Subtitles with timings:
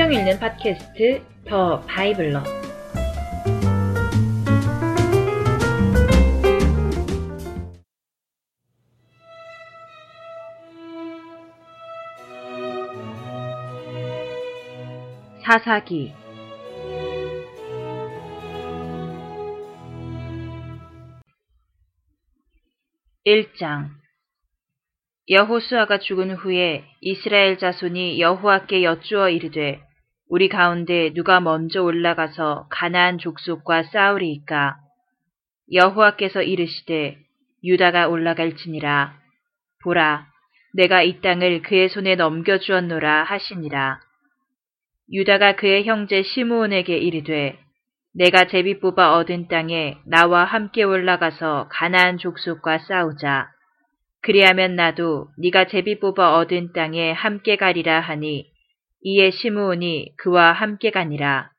[0.00, 2.42] 성경 읽는 팟캐스트 더 바이블러.
[15.44, 16.14] 사사기.
[23.26, 23.90] 1장.
[25.28, 29.89] 여호수아가 죽은 후에 이스라엘 자손이 여호와께 여쭈어 이르되
[30.30, 34.76] 우리 가운데 누가 먼저 올라가서 가나안 족속과 싸우리이까
[35.72, 37.18] 여호와께서 이르시되
[37.64, 39.12] 유다가 올라갈지니라.
[39.82, 40.28] 보라
[40.74, 43.98] 내가 이 땅을 그의 손에 넘겨 주었노라 하시니라.
[45.12, 47.58] 유다가 그의 형제 시므온에게 이르되
[48.14, 53.48] 내가 제비 뽑아 얻은 땅에 나와 함께 올라가서 가나안 족속과 싸우자.
[54.22, 58.49] 그리하면 나도 네가 제비 뽑아 얻은 땅에 함께 가리라 하니
[59.02, 61.50] 이에 시므온이 그와 함께 가니라.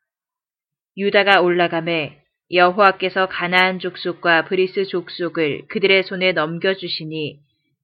[0.95, 2.20] 유다가 올라가매
[2.52, 7.39] 여호와께서 가나안 족속과 브리스 족속을 그들의 손에 넘겨주시니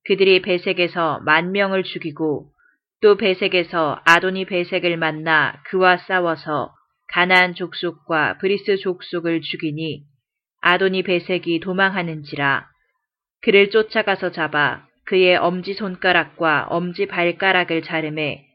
[0.05, 2.51] 그들이 베섹에서 만 명을 죽이고
[3.01, 6.75] 또 베섹에서 아도니 베섹을 만나 그와 싸워서
[7.07, 10.03] 가나안 족속과 브리스 족속을 죽이니
[10.61, 12.67] 아도니 베색이 도망하는지라
[13.41, 18.47] 그를 쫓아가서 잡아 그의 엄지 손가락과 엄지 발가락을 자르매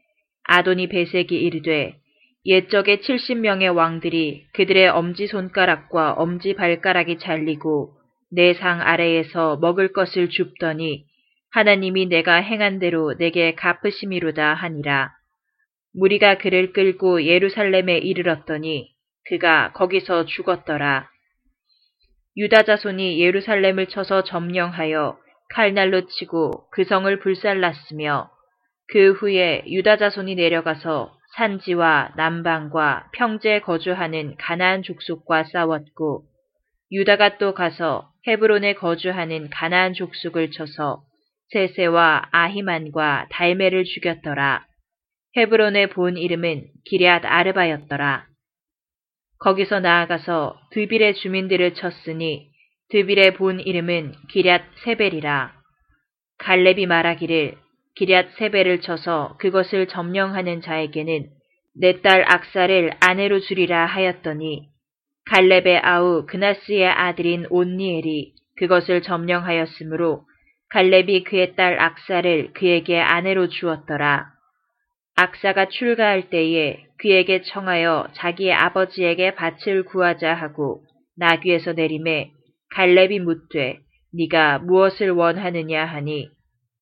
[0.43, 1.97] 아도니 베색이 이르되
[2.45, 7.93] 옛적의 70명의 왕들이 그들의 엄지 손가락과 엄지 발가락이 잘리고
[8.31, 11.05] 내 상 아래에서 먹을 것을 줍더니
[11.51, 15.11] 하나님이 내가 행한 대로 내게 갚으심이로다 하니라.
[15.93, 18.89] 무리가 그를 끌고 예루살렘에 이르렀더니
[19.29, 21.07] 그가 거기서 죽었더라.
[22.35, 25.19] 유다 자손이 예루살렘을 쳐서 점령하여
[25.53, 28.32] 칼날로 치고 그 성을 불살랐으며
[28.87, 36.25] 그 후에 유다 자손이 내려가서 산지와 남방과 평지에 거주하는 가나안 족속과 싸웠고
[36.91, 41.03] 유다가 또 가서 헤브론에 거주하는 가나안 족속을 쳐서
[41.49, 44.65] 세세와 아히만과 달메를 죽였더라.
[45.35, 48.27] 헤브론의 본 이름은 기리앗 아르바였더라.
[49.39, 52.49] 거기서 나아가서 드빌의 주민들을 쳤으니
[52.89, 55.53] 드빌의 본 이름은 기리앗 세벨이라.
[56.37, 57.62] 갈렙이 말하기를
[57.95, 61.29] 기리앗 세벨을 쳐서 그것을 점령하는 자에게는
[61.79, 64.69] 내 딸 악사를 아내로 주리라 하였더니
[65.25, 70.25] 갈렙의 아우 그나스의 아들인 온니엘이 그것을 점령하였으므로
[70.69, 74.33] 갈렙이 그의 딸 악사를 그에게 아내로 주었더라.
[75.15, 80.83] 악사가 출가할 때에 그에게 청하여 자기의 아버지에게 밭을 구하자 하고
[81.17, 82.31] 나귀에서 내림에
[82.75, 83.79] 갈렙이 묻되
[84.13, 86.29] 네가 무엇을 원하느냐 하니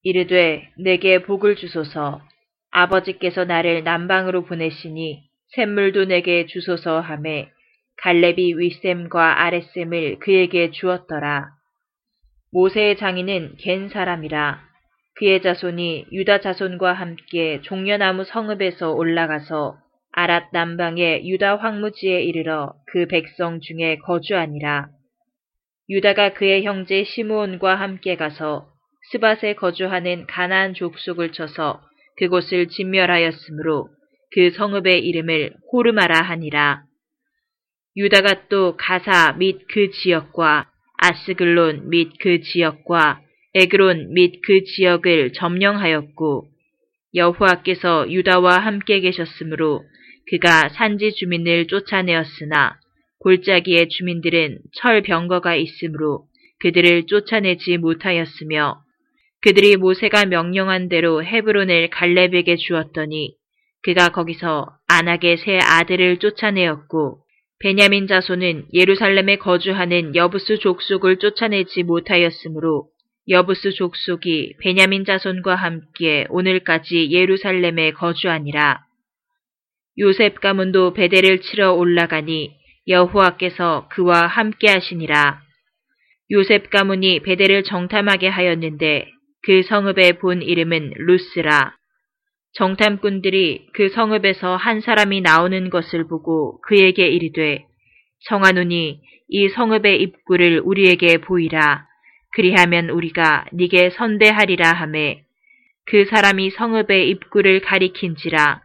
[0.04, 2.22] 이르되 내게 복을 주소서
[2.72, 5.24] 아버지께서 나를 남방으로 보내시니
[5.56, 7.50] 샘물도 내게 주소서 하매
[7.98, 11.50] 갈렙이 윗샘과 아랫샘을 그에게 주었더라.
[12.52, 14.60] 모세의 장인은 겐 사람이라
[15.18, 19.78] 그의 자손이 유다 자손과 함께 종려나무 성읍에서 올라가서
[20.16, 24.90] 아랏 남방의 유다 황무지에 이르러 그 백성 중에 거주하니라.
[25.90, 28.71] 유다가 그의 형제 시므온과 함께 가서
[29.12, 31.82] 스밧에 거주하는 가나안 족속을 쳐서
[32.18, 33.90] 그곳을 진멸하였으므로
[34.34, 36.84] 그 성읍의 이름을 호르마라 하니라.
[37.98, 43.22] 유다가 또 가사 및 그 지역과 아스글론 및 그 지역과
[43.54, 46.48] 에그론 및 그 지역을 점령하였고
[47.14, 49.84] 여호와께서 유다와 함께 계셨으므로
[50.30, 52.80] 그가 산지 주민을 쫓아내었으나
[53.20, 56.28] 골짜기의 주민들은 철 병거가 있으므로
[56.60, 58.82] 그들을 쫓아내지 못하였으며
[59.42, 63.36] 그들이 모세가 명령한 대로 헤브론을 갈렙에게 주었더니
[63.84, 67.24] 그가 거기서 안악의 세 아들을 쫓아내었고
[67.60, 72.88] 베냐민 자손은 예루살렘에 거주하는 여부스 족속을 쫓아내지 못하였으므로
[73.30, 78.82] 여부스 족속이 베냐민 자손과 함께 오늘까지 예루살렘에 거주하니라.
[80.00, 82.52] 요셉 가문도 베델을 치러 올라가니
[82.88, 85.42] 여호와께서 그와 함께 하시니라.
[86.32, 89.08] 요셉 가문이 베델을 정탐하게 하였는데
[89.44, 91.76] 그 성읍의 본 이름은 루스라.
[92.54, 97.66] 정탐꾼들이 그 성읍에서 한 사람이 나오는 것을 보고 그에게 이르되
[98.28, 101.92] 성하노니 이 성읍의 입구를 우리에게 보이라.
[102.34, 105.24] 그리하면 우리가 네게 선대하리라 하매
[105.86, 108.62] 그 사람이 성읍의 입구를 가리킨지라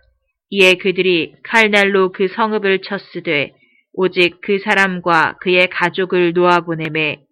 [0.51, 3.53] 이에 그들이 칼날로 그 성읍을 쳤으되
[3.93, 7.26] 오직 그 사람과 그의 가족을 놓아보내매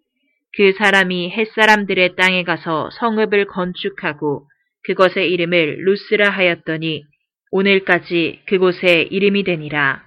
[0.55, 4.47] 그 사람이 햇사람들의 땅에 가서 성읍을 건축하고
[4.83, 7.03] 그것의 이름을 루스라 하였더니
[7.51, 10.01] 오늘까지 그곳에 이름이 되니라.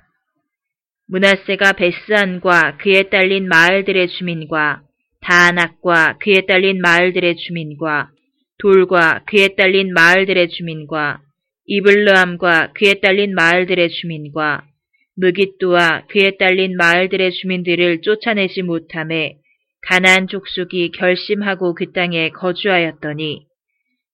[1.09, 4.83] 문하세가 베스안과 그에 딸린 마을들의 주민과
[5.21, 8.11] 다낙과 그에 딸린 마을들의 주민과
[8.59, 11.21] 돌과 그에 딸린 마을들의 주민과
[11.67, 14.65] 이블르암과 그에 딸린 마을들의 주민과
[15.17, 19.37] 무기뚜와 그에 딸린 마을들의 주민들을 쫓아내지 못함에
[19.89, 23.47] 가나안 족속이 결심하고 그 땅에 거주하였더니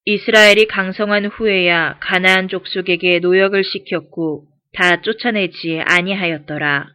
[0.05, 6.87] 이스라엘이 강성한 후에야 가나안 족속에게 노역을 시켰고 다 쫓아내지 아니하였더라.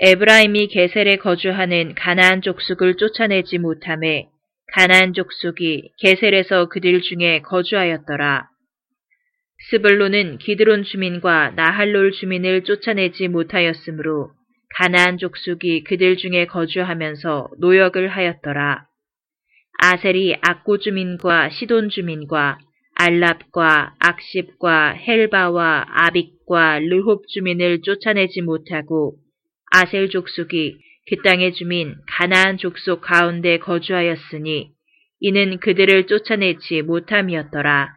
[0.00, 4.26] 에브라임이 게셀에 거주하는 가나안 족속을 쫓아내지 못함에
[4.74, 8.50] 가나안 족속이 게셀에서 그들 중에 거주하였더라.
[9.70, 14.32] 스불로는 기드론 주민과 나할롤 주민을 쫓아내지 못하였으므로
[14.76, 18.86] 가나안 족속이 그들 중에 거주하면서 노역을 하였더라.
[19.78, 22.58] 아셀이 악고 주민과 시돈 주민과
[22.96, 29.16] 알랍과 악십과 헬바와 아빅과 르홉 주민을 쫓아내지 못하고
[29.72, 30.78] 아셀 족속이
[31.08, 34.70] 그 땅의 주민 가나안 족속 가운데 거주하였으니
[35.20, 37.90] 이는 그들을 쫓아내지 못함이었더라.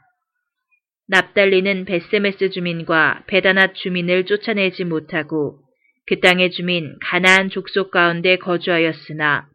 [1.08, 5.67] 납달리는 베세메스 주민과 베다낫 주민을 쫓아내지 못하고
[6.08, 9.48] 그 땅의 주민 가나안 족속 가운데 거주하였으나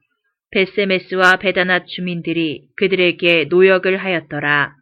[0.50, 4.75] 베세메스와 베다낫 주민들이 그들에게 노역을 하였더라.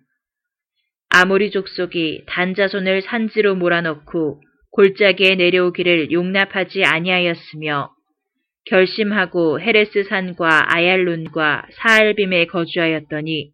[1.10, 7.90] 아모리 족속이 단자손을 산지로 몰아넣고 골짜기에 내려오기를 용납하지 아니하였으며
[8.66, 13.52] 결심하고 헤레스 산과 아얄론과 사알빔에 거주하였더니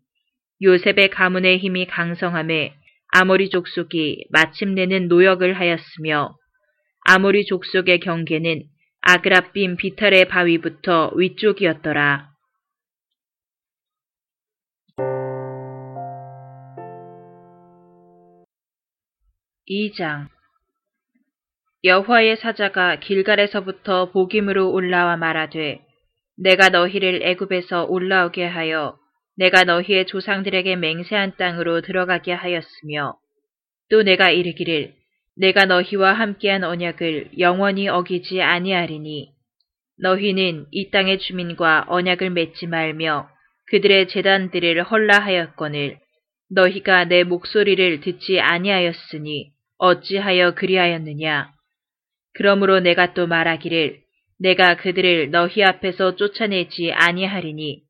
[0.62, 2.72] 요셉의 가문의 힘이 강성함에
[3.12, 6.34] 아모리 족속이 마침내는 노역을 하였으며
[7.08, 8.64] 아모리 족속의 경계는
[9.00, 12.30] 아그라빔 비탈의 바위부터 위쪽이었더라.
[19.66, 20.28] 이장
[21.84, 25.80] 여호와의 사자가 길갈에서부터 복임으로 올라와 말하되
[26.36, 28.98] 내가 너희를 애굽에서 올라오게 하여
[29.36, 33.16] 내가 너희의 조상들에게 맹세한 땅으로 들어가게 하였으며
[33.90, 35.05] 또 내가 이르기를
[35.36, 39.32] 내가 너희와 함께한 언약을 영원히 어기지 아니하리니
[39.98, 43.28] 너희는 이 땅의 주민과 언약을 맺지 말며
[43.68, 45.98] 그들의 재단들을 헐라하였거늘
[46.50, 51.50] 너희가 내 목소리를 듣지 아니하였으니 어찌하여 그리하였느냐?
[52.34, 54.00] 그러므로 내가 또 말하기를
[54.38, 57.82] 내가 그들을 너희 앞에서 쫓아내지 아니하리니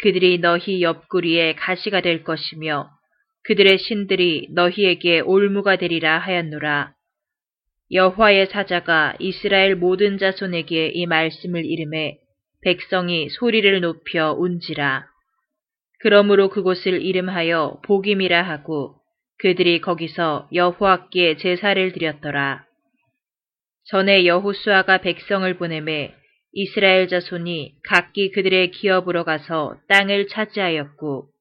[0.00, 2.90] 그들이 너희 옆구리에 가시가 될 것이며
[3.44, 6.94] 그들의 신들이 너희에게 올무가 되리라 하였노라.
[7.92, 12.18] 여호와의 사자가 이스라엘 모든 자손에게 이 말씀을 이름해
[12.62, 15.06] 백성이 소리를 높여 운지라.
[16.00, 18.96] 그러므로 그곳을 이름하여 복임이라 하고
[19.38, 22.64] 그들이 거기서 여호와께 제사를 드렸더라.
[23.84, 26.14] 전에 여호수아가 백성을 보내매
[26.52, 31.33] 이스라엘 자손이 각기 그들의 기업으로 가서 땅을 차지하였고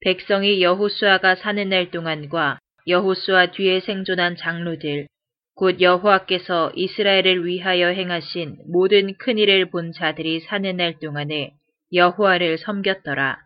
[0.00, 5.06] 백성이 여호수아가 사는 날 동안과 여호수아 뒤에 생존한 장로들
[5.54, 11.54] 곧 여호와께서 이스라엘을 위하여 행하신 모든 큰 일을 본 자들이 사는 날 동안에
[11.94, 13.38] 여호와를 섬겼더라.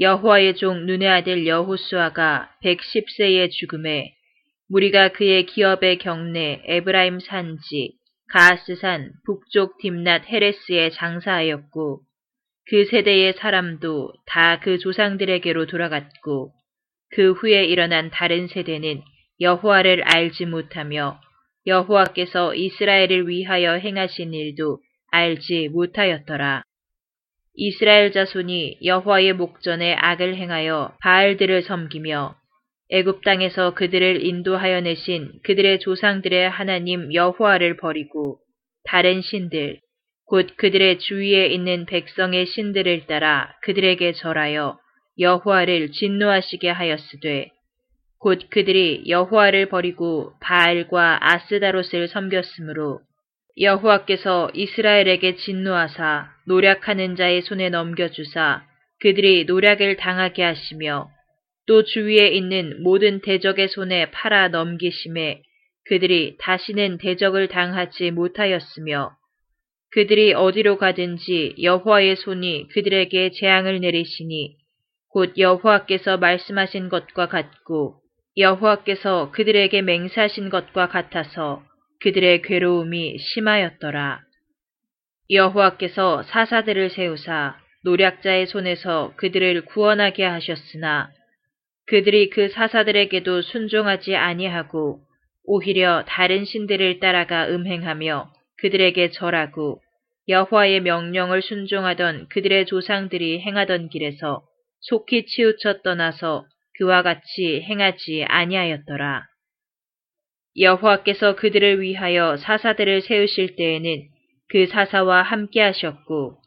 [0.00, 4.14] 여호와의 종 눈의 아들 여호수아가 110세의 죽음에
[4.68, 7.94] 무리가 그의 기업의 경내 에브라임 산지
[8.28, 12.00] 가스산 북쪽 딥낫 헤레스에 장사하였고
[12.68, 16.52] 그 세대의 사람도 다 그 조상들에게로 돌아갔고
[17.10, 19.02] 그 후에 일어난 다른 세대는
[19.40, 21.20] 여호와를 알지 못하며
[21.66, 24.80] 여호와께서 이스라엘을 위하여 행하신 일도
[25.12, 26.62] 알지 못하였더라.
[27.54, 32.34] 이스라엘 자손이 여호와의 목전에 악을 행하여 바알들을 섬기며
[32.90, 38.38] 애굽 땅에서 그들을 인도하여 내신 그들의 조상들의 하나님 여호와를 버리고
[38.84, 39.80] 다른 신들
[40.28, 44.76] 곧 그들의 주위에 있는 백성의 신들을 따라 그들에게 절하여
[45.18, 47.50] 여호와를 진노하시게 하였으되
[48.18, 53.00] 곧 그들이 여호와를 버리고 바알과 아스다롯을 섬겼으므로
[53.58, 58.64] 여호와께서 이스라엘에게 진노하사 노략하는 자의 손에 넘겨주사
[59.00, 61.08] 그들이 노략을 당하게 하시며
[61.68, 65.42] 또 주위에 있는 모든 대적의 손에 팔아 넘기심에
[65.84, 69.16] 그들이 다시는 대적을 당하지 못하였으며
[69.96, 74.58] 그들이 어디로 가든지 여호와의 손이 그들에게 재앙을 내리시니
[75.08, 78.02] 곧 여호와께서 말씀하신 것과 같고
[78.36, 81.62] 여호와께서 그들에게 맹세하신 것과 같아서
[82.00, 84.20] 그들의 괴로움이 심하였더라.
[85.30, 91.08] 여호와께서 사사들을 세우사 노략자의 손에서 그들을 구원하게 하셨으나
[91.86, 95.00] 그들이 그 사사들에게도 순종하지 아니하고
[95.44, 99.80] 오히려 다른 신들을 따라가 음행하며 그들에게 절하고
[100.28, 104.42] 여호와의 명령을 순종하던 그들의 조상들이 행하던 길에서
[104.80, 106.46] 속히 치우쳐 떠나서
[106.78, 109.22] 그와 같이 행하지 아니하였더라.
[110.58, 114.08] 여호와께서 그들을 위하여 사사들을 세우실 때에는
[114.48, 116.38] 그 사사와 함께 하셨고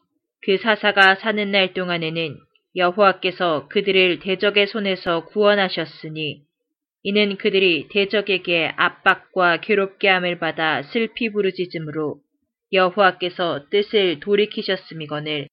[0.42, 2.38] 그 사사가 사는 날 동안에는
[2.76, 6.42] 여호와께서 그들을 대적의 손에서 구원하셨으니
[7.04, 12.20] 이는 그들이 대적에게 압박과 괴롭게 함을 받아 슬피 부르짖음으로
[12.72, 15.48] 여호와께서 뜻을 돌이키셨음이거늘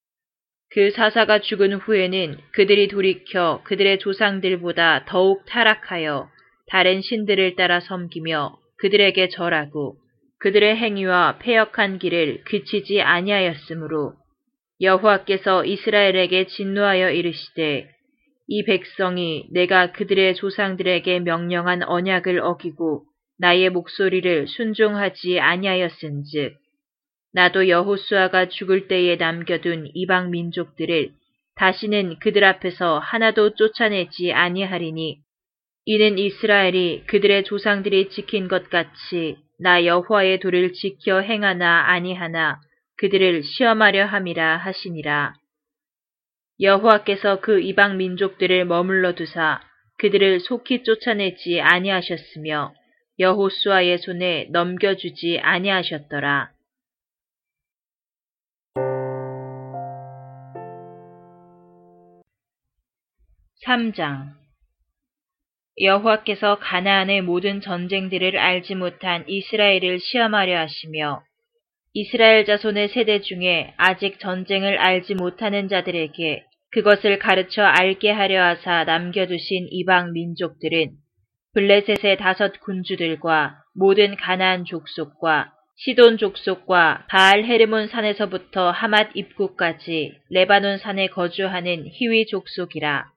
[0.70, 6.28] 그 사사가 죽은 후에는 그들이 돌이켜 그들의 조상들보다 더욱 타락하여
[6.68, 9.96] 다른 신들을 따라 섬기며 그들에게 절하고
[10.38, 14.14] 그들의 행위와 폐역한 길을 그치지 아니하였으므로
[14.80, 17.88] 여호와께서 이스라엘에게 진노하여 이르시되
[18.49, 23.04] 이 백성이 내가 그들의 조상들에게 명령한 언약을 어기고
[23.38, 26.54] 나의 목소리를 순종하지 아니하였은즉
[27.37, 31.11] 나도 여호수아가 죽을 때에 남겨둔 이방 민족들을
[31.57, 35.19] 다시는 그들 앞에서 하나도 쫓아내지 아니하리니
[35.85, 42.59] 이는 이스라엘이 그들의 조상들이 지킨 것 같이 나 여호와의 도를 지켜 행하나 아니하나
[42.97, 45.35] 그들을 시험하려 함이라 하시니라.
[46.59, 49.61] 여호와께서 그 이방 민족들을 머물러 두사
[49.99, 52.73] 그들을 속히 쫓아내지 아니하셨으며
[53.19, 56.56] 여호수아의 손에 넘겨주지 아니하셨더라.
[63.66, 64.28] 3장
[65.80, 71.23] 여호와께서 가나안의 모든 전쟁들을 알지 못한 이스라엘을 시험하려 하시며
[71.92, 79.66] 이스라엘 자손의 세대 중에 아직 전쟁을 알지 못하는 자들에게 그것을 가르쳐 알게 하려 하사 남겨두신
[79.73, 80.92] 이방 민족들은
[81.54, 91.08] 블레셋의 다섯 군주들과 모든 가나안 족속과 시돈 족속과 바알 헤르몬 산에서부터 하맛 입구까지 레바논 산에
[91.08, 93.15] 거주하는 히위 족속이라.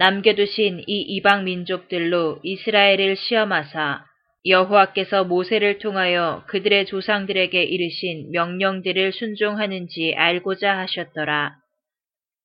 [0.00, 4.02] 남겨두신 이 이방 민족들로 이스라엘을 시험하사
[4.46, 11.54] 여호와께서 모세를 통하여 그들의 조상들에게 이르신 명령들을 순종하는지 알고자 하셨더라.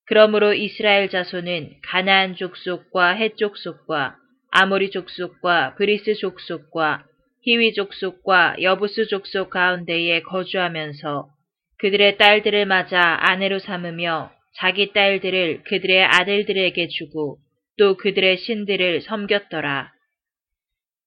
[0.05, 4.17] 그러므로 이스라엘 자손은 가나안 족속과 헷 족속과
[4.51, 7.05] 아모리 족속과 브리스 족속과
[7.43, 11.29] 히위 족속과 여부스 족속 가운데에 거주하면서
[11.77, 17.39] 그들의 딸들을 맞아 아내로 삼으며 자기 딸들을 그들의 아들들에게 주고
[17.77, 19.91] 또 그들의 신들을 섬겼더라.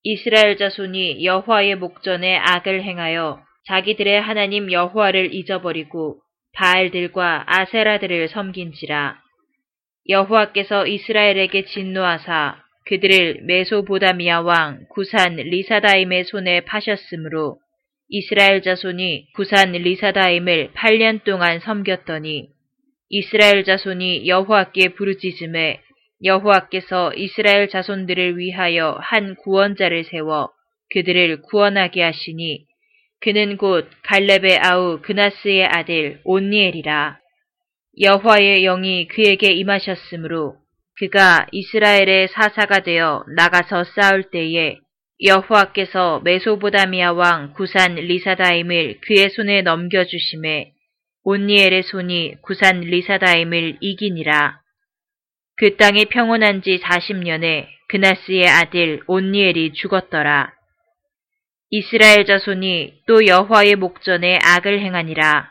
[0.03, 6.21] 이스라엘 자손이 여호와의 목전에 악을 행하여 자기들의 하나님 여호와를 잊어버리고
[6.55, 9.19] 바알들과 아세라들을 섬긴지라.
[10.09, 17.59] 여호와께서 이스라엘에게 진노하사 그들을 메소보다미아 왕 구산 리사다임의 손에 파셨으므로
[18.09, 22.49] 이스라엘 자손이 구산 리사다임을 8년 동안 섬겼더니
[23.11, 25.83] 이스라엘 자손이 여호와께 부르짖음에
[26.25, 30.51] 여호와께서 이스라엘 자손들을 위하여 한 구원자를 세워
[30.91, 32.67] 그들을 구원하게 하시니
[33.21, 37.19] 그는 곧 갈렙의 아우 그나스의 아들 온니엘이라.
[38.01, 40.57] 여호와의 영이 그에게 임하셨으므로
[40.99, 44.79] 그가 이스라엘의 사사가 되어 나가서 싸울 때에
[45.21, 50.73] 여호와께서 메소보다미아 왕 구산 리사다임을 그의 손에 넘겨주심에
[51.25, 54.61] 온니엘의 손이 구산 리사다임을 이기니라.
[55.59, 60.53] 그 땅이 평온한 지 40년에 그나스의 아들 온니엘이 죽었더라.
[61.71, 65.50] 이스라엘 자손이 또 여호와의 목전에 악을 행하니라.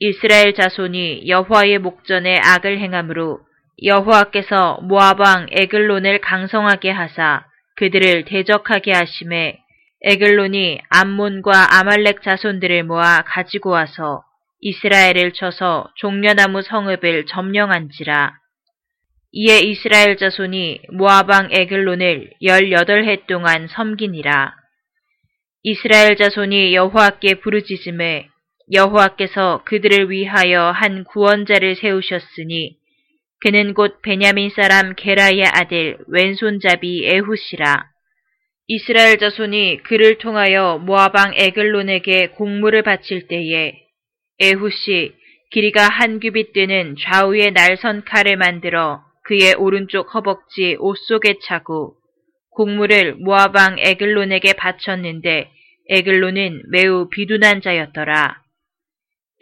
[0.00, 3.38] 이스라엘 자손이 여호와의 목전에 악을 행함으로
[3.84, 7.44] 여호와께서 모압 왕 에글론을 강성하게 하사
[7.76, 9.58] 그들을 대적하게 하심에
[10.02, 14.24] 에글론이 암몬과 아말렉 자손들을 모아 가지고 와서
[14.60, 18.32] 이스라엘을 쳐서 종려나무 성읍을 점령한지라.
[19.30, 24.54] 이에 이스라엘 자손이 모아방 에글론을 열여덟 해 동안 섬기니라.
[25.64, 28.28] 이스라엘 자손이 여호와께 부르짖음에
[28.72, 32.78] 여호와께서 그들을 위하여 한 구원자를 세우셨으니
[33.40, 37.84] 그는 곧 베냐민 사람 게라의 아들 왼손잡이 에훗이라.
[38.66, 43.74] 이스라엘 자손이 그를 통하여 모아방 에글론에게 공물을 바칠 때에
[44.40, 45.12] 에훗이
[45.50, 51.96] 길이가 한 규빗 되는 좌우의 날선 칼을 만들어 그의 오른쪽 허벅지 옷 속에 차고
[52.52, 55.50] 곡물을 모아방 에글론에게 바쳤는데
[55.90, 58.40] 에글론은 매우 비둔한 자였더라.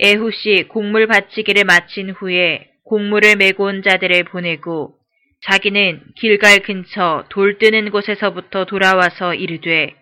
[0.00, 4.97] 에훗이 곡물 바치기를 마친 후에 곡물을 메고 온 자들을 보내고
[5.43, 9.95] 자기는 길갈 근처 돌 뜨는 곳에서부터 돌아와서 이르되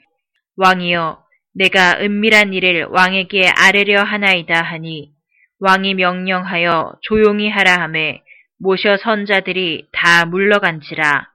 [0.57, 1.23] 왕이여
[1.57, 5.13] 내가 은밀한 일을 왕에게 아뢰려 하나이다 하니
[5.61, 8.24] 왕이 명령하여 조용히 하라 함에
[8.65, 11.29] 모셔 선자들이 다 물러간지라.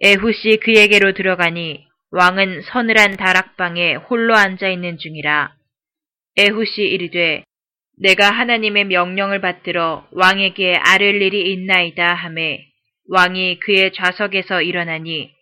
[0.00, 5.52] 에훗이 그에게로 들어가니 왕은 서늘한 다락방에 홀로 앉아 있는 중이라.
[6.36, 7.42] 에훗이 이르되
[7.98, 12.64] 내가 하나님의 명령을 받들어 왕에게 아랠 일이 있나이다 하매
[13.08, 15.32] 왕이 그의 좌석에서 일어나니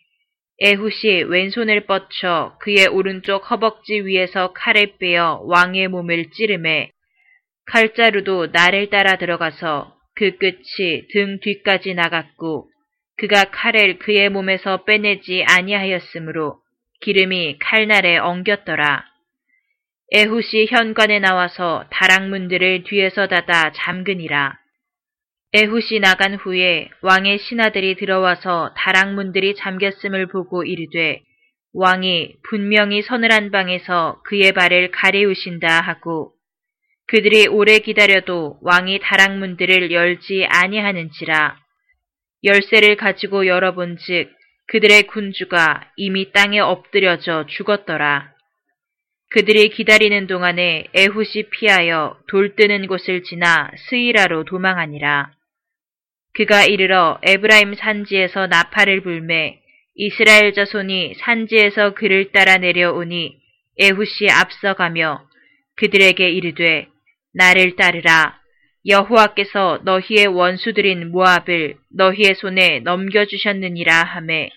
[0.62, 6.92] 에훗이 왼손을 뻗쳐 그의 오른쪽 허벅지 위에서 칼을 빼어 왕의 몸을 찌르매
[7.66, 12.70] 칼자루도 나를 따라 들어가서 그 끝이 등 뒤까지 나갔고
[13.16, 16.58] 그가 칼을 그의 몸에서 빼내지 아니하였으므로
[17.00, 19.04] 기름이 칼날에 엉겼더라.
[20.12, 24.58] 에훗이 현관에 나와서 다락문들을 뒤에서 닫아 잠그니라.
[25.52, 31.22] 에훗이 나간 후에 왕의 신하들이 들어와서 다락문들이 잠겼음을 보고 이르되
[31.72, 36.33] 왕이 분명히 서늘한 방에서 그의 발을 가리우신다 하고
[37.06, 41.58] 그들이 오래 기다려도 왕이 다락문들을 열지 아니하는지라
[42.44, 44.30] 열쇠를 가지고 열어본즉
[44.66, 48.32] 그들의 군주가 이미 땅에 엎드려져 죽었더라.
[49.30, 55.32] 그들이 기다리는 동안에 에훗이 피하여 돌 뜨는 곳을 지나 스이라로 도망하니라.
[56.34, 59.60] 그가 이르러 에브라임 산지에서 나팔을 불매
[59.96, 63.38] 이스라엘 자손이 산지에서 그를 따라 내려오니
[63.78, 65.26] 에훗이 앞서가며
[65.76, 66.88] 그들에게 이르되
[67.34, 68.40] 나를 따르라.
[68.86, 74.50] 여호와께서 너희의 원수들인 모압을 너희의 손에 넘겨주셨느니라 하매.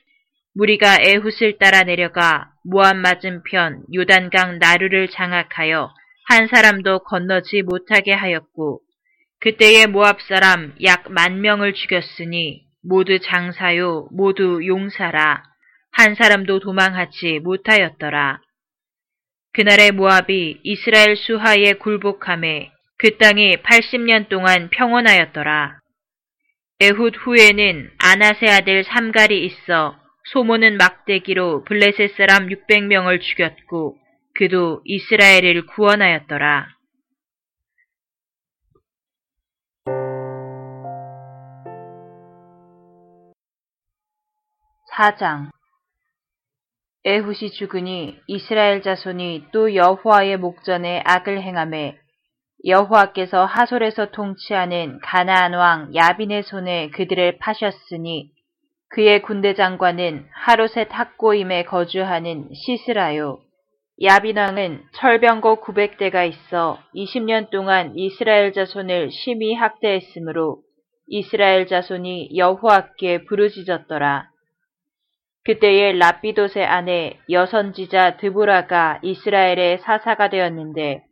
[0.53, 5.93] 무리가 에훗을 따라 내려가 모압 맞은편 요단강 나루를 장악하여
[6.27, 8.81] 한 사람도 건너지 못하게 하였고
[9.39, 15.43] 그때의 모압 사람 약 만 명을 죽였으니 모두 장사요 모두 용사라.
[15.91, 18.41] 한 사람도 도망하지 못하였더라.
[19.53, 25.79] 그날의 모압이 이스라엘 수하에 굴복함에 그 땅이 80년 동안 평온하였더라.
[26.79, 29.95] 에훗 후에는 아나세 아들 삼갈이 있어
[30.33, 33.97] 소모는 막대기로 블레셋 사람 600명을 죽였고
[34.35, 36.67] 그도 이스라엘을 구원하였더라.
[44.97, 45.51] 4장
[47.05, 51.97] 에훗이 죽으니 이스라엘 자손이 또 여호와의 목전에 악을 행함에
[52.65, 58.31] 여호와께서 하솔에서 통치하는 가나안 왕 야빈의 손에 그들을 파셨으니
[58.89, 63.39] 그의 군대 장관은 하루셋 학고임에 거주하는 시스라요.
[64.01, 70.61] 야빈 왕은 철병고 900대가 있어 20년 동안 이스라엘 자손을 심히 학대했으므로
[71.07, 74.29] 이스라엘 자손이 여호와께 부르짖었더라.
[75.45, 81.06] 그때에 라피도세 아내 여선지자 드보라가 이스라엘의 사사가 되었는데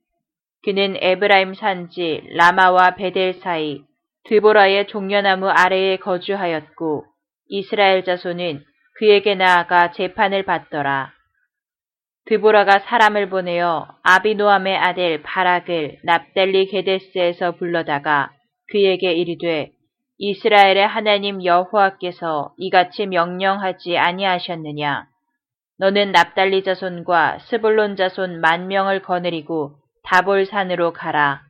[0.65, 3.83] 그는 에브라임 산지 라마와 베델 사이
[4.23, 7.05] 드보라의 종려나무 아래에 거주하였고
[7.49, 8.63] 이스라엘 자손은
[8.97, 11.13] 그에게 나아가 재판을 받더라.
[12.25, 18.31] 드보라가 사람을 보내어 아비노함의 아들 바락을 납달리 게데스에서 불러다가
[18.71, 19.69] 그에게 이르되
[20.17, 25.05] 이스라엘의 하나님 여호와께서 이같이 명령하지 아니하셨느냐?
[25.77, 31.41] 너는 납달리 자손과 스불론 자손 만 명을 거느리고 다볼산으로 가라.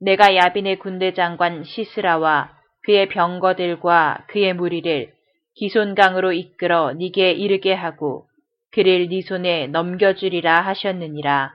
[0.00, 2.50] 내가 야빈의 군대 장관 시스라와
[2.84, 5.12] 그의 병거들과 그의 무리를
[5.54, 8.26] 기손강으로 이끌어 네게 이르게 하고
[8.72, 11.52] 그를 네 손에 넘겨주리라 하셨느니라.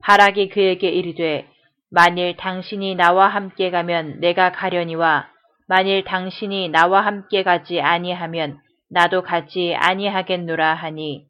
[0.00, 1.46] 바락이 그에게 이르되
[1.90, 5.28] 만일 당신이 나와 함께 가면 내가 가려니와
[5.68, 8.58] 만일 당신이 나와 함께 가지 아니하면
[8.90, 11.26] 나도 가지 아니하겠노라 하니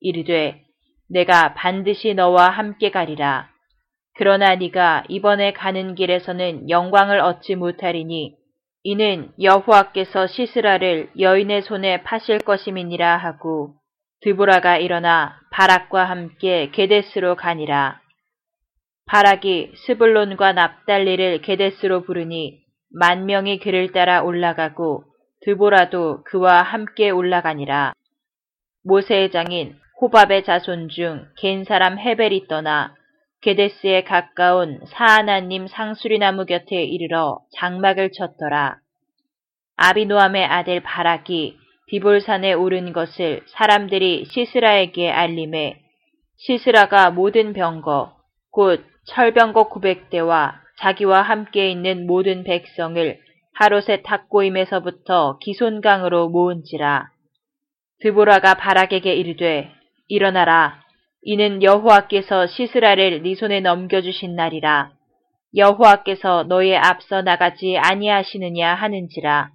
[0.00, 0.63] 이르되
[1.08, 3.48] 내가 반드시 너와 함께 가리라.
[4.16, 8.36] 그러나 네가 이번에 가는 길에서는 영광을 얻지 못하리니
[8.84, 13.74] 이는 여호와께서 시스라를 여인의 손에 파실 것임이니라 하고
[14.20, 18.00] 드보라가 일어나 바락과 함께 게데스로 가니라.
[19.06, 25.04] 바락이 스불론과 납달리를 게데스로 부르니 만 명이 그를 따라 올라가고
[25.44, 27.92] 드보라도 그와 함께 올라가니라.
[28.84, 32.94] 모세의 장인 호밥의 자손 중 겐 사람 헤벨이 떠나
[33.40, 38.76] 게데스에 가까운 사하나님 상수리나무 곁에 이르러 장막을 쳤더라.
[39.76, 45.80] 아비노함의 아들 바락이 비볼산에 오른 것을 사람들이 시스라에게 알림해
[46.36, 48.14] 시스라가 모든 병거
[48.50, 53.18] 곧 철병거 900대와 자기와 함께 있는 모든 백성을
[53.54, 57.08] 하롯의 탁고임에서부터 기손강으로 모은지라.
[58.00, 59.72] 드보라가 바락에게 이르되
[60.08, 60.82] 일어나라.
[61.22, 64.92] 이는 여호와께서 시스라를 네 손에 넘겨주신 날이라.
[65.56, 69.50] 여호와께서 너의 앞서 나가지 아니하시느냐 하는지라.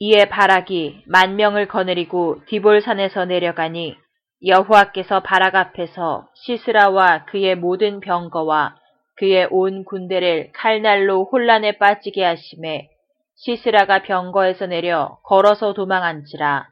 [0.00, 3.96] 이에 바락이 만 명을 거느리고 디볼산에서 내려가니
[4.44, 8.74] 여호와께서 바락 앞에서 시스라와 그의 모든 병거와
[9.16, 12.88] 그의 온 군대를 칼날로 혼란에 빠지게 하심에
[13.36, 16.68] 시스라가 병거에서 내려 걸어서 도망한지라.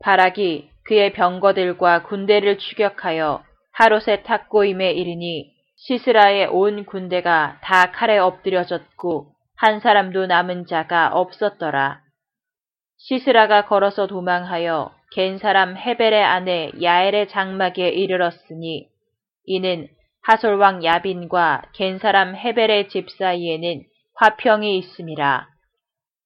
[0.00, 9.80] 바락이 그의 병거들과 군대를 추격하여 하롯의 탁고임에 이르니 시스라의 온 군대가 다 칼에 엎드려졌고 한
[9.80, 12.00] 사람도 남은 자가 없었더라.
[12.96, 18.88] 시스라가 걸어서 도망하여 겐 사람 헤벨의 아내 야엘의 장막에 이르렀으니
[19.44, 19.88] 이는
[20.22, 23.82] 하솔왕 야빈과 겐 사람 헤벨의 집 사이에는
[24.14, 25.48] 화평이 있음이라.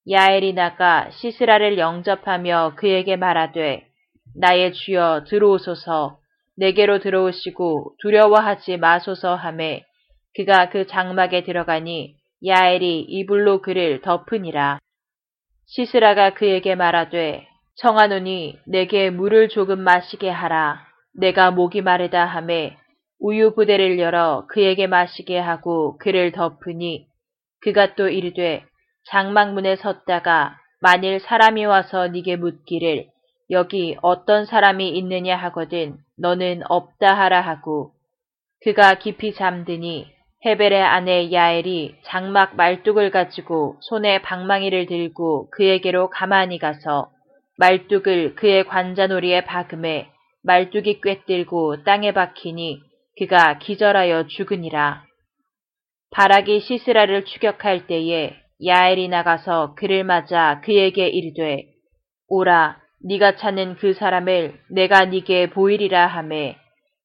[0.09, 3.92] 야엘이 나가 시스라를 영접하며 그에게 말하되
[4.35, 6.17] 나의 주여 들어오소서
[6.57, 9.83] 내게로 들어오시고 두려워하지 마소서 하매
[10.35, 12.15] 그가 그 장막에 들어가니
[12.45, 14.79] 야엘이 이불로 그를 덮으니라.
[15.67, 20.85] 시스라가 그에게 말하되 청하노니 내게 물을 조금 마시게 하라.
[21.15, 22.75] 내가 목이 마르다 하매
[23.19, 27.07] 우유 부대를 열어 그에게 마시게 하고 그를 덮으니
[27.61, 28.65] 그가 또 이르되
[29.09, 33.12] 장막문에 섰다가 만일 사람이 와서 네게 묻기를
[33.53, 37.93] 여기 어떤 사람이 있느냐 하거든 너는 없다 하라 하고
[38.63, 40.11] 그가 깊이 잠드니
[40.45, 47.11] 헤벨의 아내 야엘이 장막 말뚝을 가지고 손에 방망이를 들고 그에게로 가만히 가서
[47.57, 50.09] 말뚝을 그의 관자놀이에 박음에
[50.43, 52.81] 말뚝이 꿰들고 땅에 박히니
[53.17, 55.03] 그가 기절하여 죽으니라.
[56.11, 58.35] 바락이 시스라를 추격할 때에
[58.65, 61.65] 야엘이 나가서 그를 맞아 그에게 이르되
[62.27, 66.57] 오라 네가 찾는 그 사람을 내가 네게 보이리라 하매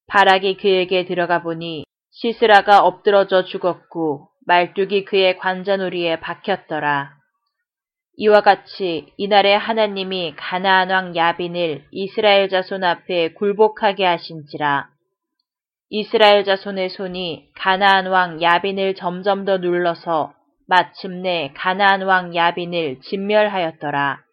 [0.07, 7.11] 바락이 그에게 들어가 보니 시스라가 엎드러져 죽었고 말뚝이 그의 관자놀이에 박혔더라.
[8.17, 14.89] 이와 같이 이날에 하나님이 가나안 왕 야빈을 이스라엘 자손 앞에 굴복하게 하신지라.
[15.89, 20.33] 이스라엘 자손의 손이 가나안 왕 야빈을 점점 더 눌러서
[20.67, 24.28] 마침내 가나안 왕 야빈을 진멸하였더라.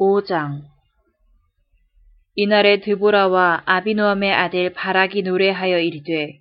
[0.00, 0.62] 5장
[2.34, 6.40] 이날에 드보라와 아비노함의 아들 바락이 노래하여 이르되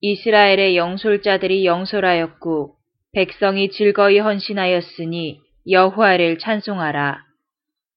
[0.00, 2.74] 이스라엘의 영솔자들이 영솔하였고
[3.12, 7.24] 백성이 즐거이 헌신하였으니 여호와를 찬송하라.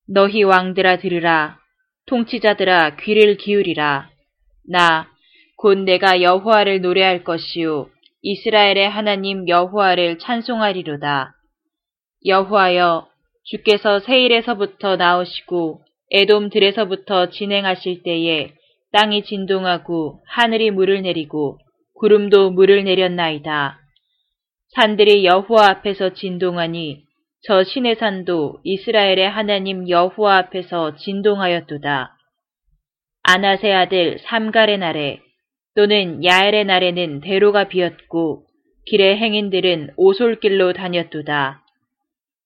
[0.07, 1.59] 너희 왕들아 들으라.
[2.05, 4.09] 통치자들아 귀를 기울이라.
[4.69, 5.09] 나
[5.61, 7.89] 곧 내가 여호와를 노래할 것이요
[8.21, 11.35] 이스라엘의 하나님 여호와를 찬송하리로다.
[12.25, 13.08] 여호와여
[13.43, 18.51] 주께서 세일에서부터 나오시고 에돔들에서부터 진행하실 때에
[18.91, 21.59] 땅이 진동하고 하늘이 물을 내리고
[21.95, 23.79] 구름도 물을 내렸나이다.
[24.75, 27.03] 산들이 여호와 앞에서 진동하니
[27.43, 32.15] 저 신의 산도 이스라엘의 하나님 여호와 앞에서 진동하였도다.
[33.23, 35.19] 아나세 아들 삼갈의 날에
[35.75, 38.45] 또는 야엘의 날에는 대로가 비었고
[38.87, 41.63] 길의 행인들은 오솔길로 다녔도다.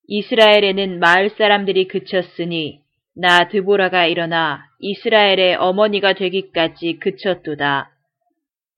[0.08, 2.82] 이스라엘에는 마을 사람들이 그쳤으니
[3.16, 7.92] 나 드보라가 일어나 이스라엘의 어머니가 되기까지 그쳤도다.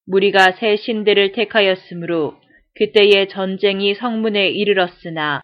[0.07, 2.35] 무리가 새 신들을 택하였으므로
[2.75, 5.41] 그때의 전쟁이 성문에 이르렀으나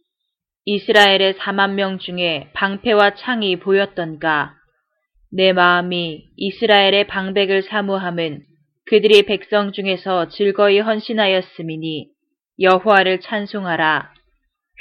[0.66, 4.54] 이스라엘의 4만 명 중에 방패와 창이 보였던가.
[5.32, 8.44] 내 마음이 이스라엘의 방백을 사모함은
[8.86, 12.10] 그들이 백성 중에서 즐거이 헌신하였음이니
[12.60, 14.14] 여호와를 찬송하라.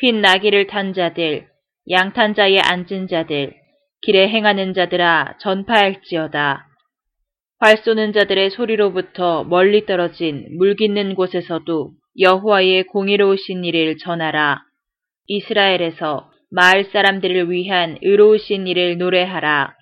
[0.00, 1.46] 흰 나귀를 탄 자들,
[1.90, 3.52] 양탄 자에 앉은 자들,
[4.00, 6.66] 길에 행하는 자들아 전파할지어다.
[7.58, 14.62] 활 쏘는 자들의 소리로부터 멀리 떨어진 물 깃는 곳에서도 여호와의 공의로우신 일을 전하라.
[15.26, 19.74] 이스라엘에서 마을 사람들을 위한 의로우신 일을 노래하라.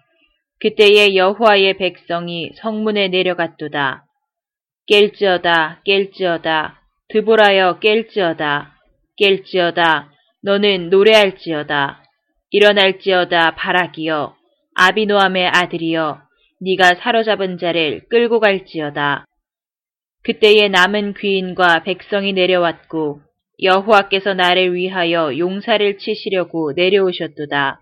[0.59, 4.05] 그때의 여호와의 백성이 성문에 내려갔도다.
[4.91, 6.73] 깰지어다 깰지어다
[7.09, 8.78] 드보라여 깰지어다
[9.21, 10.09] 깰지어다
[10.43, 12.03] 너는 노래할지어다
[12.51, 14.37] 일어날지어다 바라기여
[14.75, 16.21] 아비노함의 아들이여
[16.61, 19.25] 네가 사로잡은 자를 끌고 갈지어다
[20.23, 23.21] 그때에 남은 귀인과 백성이 내려왔고
[23.63, 27.81] 여호와께서 나를 위하여 용사를 치시려고 내려오셨도다.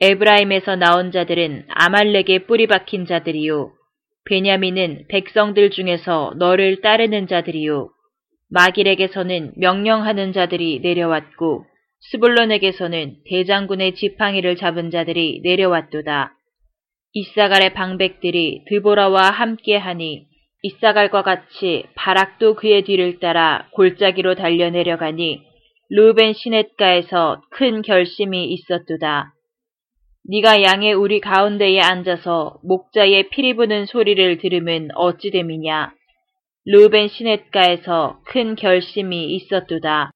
[0.00, 3.72] 에브라임에서 나온 자들은 아말렉에 뿌리 박힌 자들이요.
[4.24, 7.90] 베냐민은 백성들 중에서 너를 따르는 자들이요.
[8.52, 11.64] 마길에게서는 명령하는 자들이 내려왔고
[12.10, 16.34] 스불론에게서는 대장군의 지팡이를 잡은 자들이 내려왔도다.
[17.14, 20.26] 이사갈의 방백들이 드보라와 함께하니
[20.62, 25.42] 이사갈과 같이 바락도 그의 뒤를 따라 골짜기로 달려 내려가니
[25.88, 29.32] 루벤 시넷가에서 큰 결심이 있었도다.
[30.28, 35.92] 네가 양의 우리 가운데에 앉아서 목자의 피리 부는 소리를 들으면 어찌 됨이냐.
[36.64, 40.12] 루벤 시넷가에서 큰 결심이 있었도다.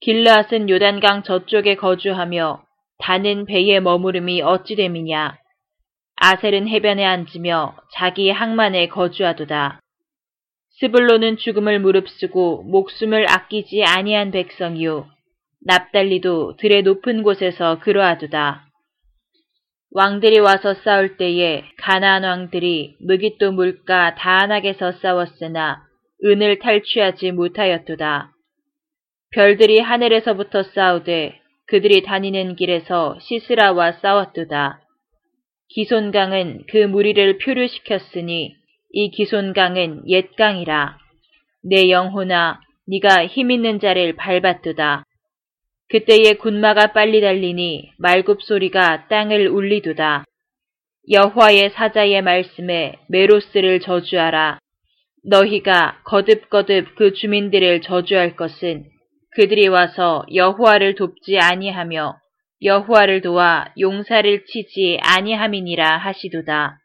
[0.00, 2.62] 길라앗은 요단강 저쪽에 거주하며
[2.98, 5.36] 다는 배에 머무름이 어찌 됨이냐.
[6.16, 9.80] 아셀은 해변에 앉으며 자기 항만에 거주하도다.
[10.78, 15.08] 스불로는 죽음을 무릅쓰고 목숨을 아끼지 아니한 백성이요.
[15.62, 18.65] 납달리도 들의 높은 곳에서 그러하도다.
[19.92, 25.82] 왕들이 와서 싸울 때에 가나안 왕들이 무기또 물가 다안하게서 싸웠으나
[26.24, 28.32] 은을 탈취하지 못하였도다.
[29.32, 34.80] 별들이 하늘에서부터 싸우되 그들이 다니는 길에서 시스라와 싸웠도다.
[35.68, 38.54] 기손강은 그 무리를 표류시켰으니
[38.92, 40.98] 이 기손강은 옛강이라.
[41.64, 45.05] 내 영혼아 네가 힘 있는 자를 밟았도다.
[45.88, 50.24] 그때에 군마가 빨리 달리니 말굽 소리가 땅을 울리도다.
[51.08, 54.58] 여호와의 사자의 말씀에 메로스를 저주하라.
[55.28, 58.86] 너희가 거듭거듭 그 주민들을 저주할 것은
[59.36, 62.16] 그들이 와서 여호와를 돕지 아니하며
[62.62, 66.78] 여호와를 도와 용사를 치지 아니함이니라 하시도다.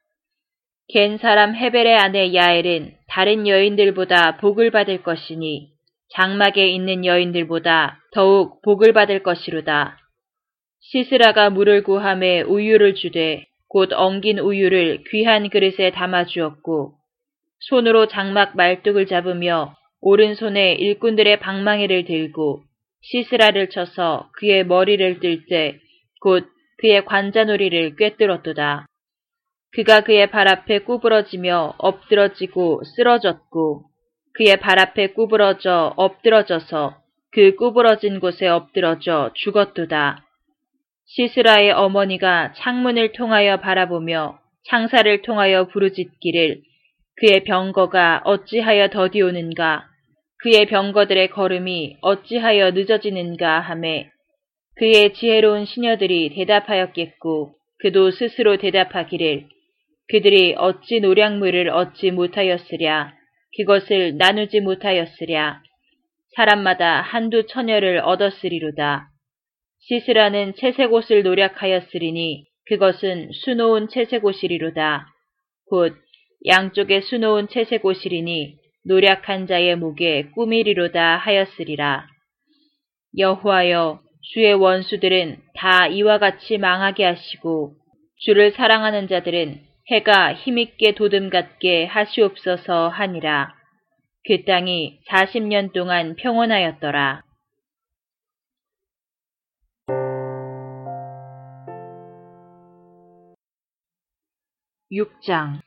[0.89, 5.70] 겐 사람 헤벨의 아내 야엘은 다른 여인들보다 복을 받을 것이니
[6.13, 9.97] 장막에 있는 여인들보다 더욱 복을 받을 것이로다.
[10.82, 16.93] 시스라가 물을 구함에 우유를 주되 곧 엉긴 우유를 귀한 그릇에 담아 주었고
[17.60, 22.63] 손으로 장막 말뚝을 잡으며 오른손에 일꾼들의 방망이를 들고
[23.02, 25.80] 시스라를 쳐서 그의 머리를 뜰 때
[26.21, 26.47] 곧
[26.78, 28.86] 그의 관자놀이를 꿰뚫었도다.
[29.74, 33.86] 그가 그의 발 앞에 구부러지며 엎드러지고 쓰러졌고
[34.41, 36.95] 그의 발 앞에 구부러져 엎드러져서
[37.32, 40.25] 그 구부러진 곳에 엎드러져 죽었도다.
[41.06, 46.60] 시스라의 어머니가 창문을 통하여 바라보며 창사를 통하여 부르짖기를
[47.17, 49.86] 그의 병거가 어찌하여 더디오는가
[50.39, 54.10] 그의 병거들의 걸음이 어찌하여 늦어지는가 하매
[54.77, 59.45] 그의 지혜로운 시녀들이 대답하였겠고 그도 스스로 대답하기를
[60.10, 63.20] 그들이 어찌 노량물을 얻지 못하였으랴
[63.57, 65.61] 그것을 나누지 못하였으랴
[66.35, 69.09] 사람마다 한두 처녀를 얻었으리로다.
[69.79, 75.07] 시스라는 채색 옷을 노력하였으리니 그것은 수놓은 채색 옷이리로다.
[75.69, 75.95] 곧
[76.47, 82.07] 양쪽에 수놓은 채색 옷이리니 노력한 자의 목에 꾸미리로다 하였으리라.
[83.17, 83.99] 여호와여
[84.33, 87.75] 주의 원수들은 다 이와 같이 망하게 하시고
[88.19, 93.54] 주를 사랑하는 자들은 해가 힘있게 도듬 같게 하시옵소서 하니라.
[94.25, 97.23] 그 땅이 40년 동안 평온하였더라.
[104.93, 105.60] 6장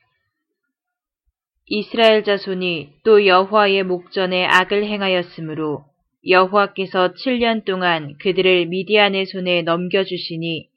[1.67, 5.85] 이스라엘 자손이 또 여호와의 목전에 악을 행하였으므로
[6.27, 10.67] 여호와께서 7년 동안 그들을 미디안의 손에 넘겨주시니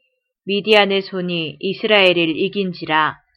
[0.44, 3.27] 미디안의 손이 이스라엘을 이긴지라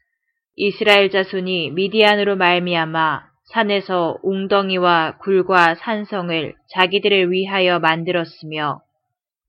[0.56, 8.82] 이스라엘 자손이 미디안으로 말미암아 산에서 웅덩이와 굴과 산성을 자기들을 위하여 만들었으며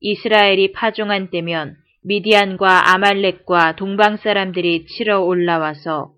[0.01, 6.13] 이스라엘이 파종한 때면 미디안과 아말렉과 동방 사람들이 치러 올라와서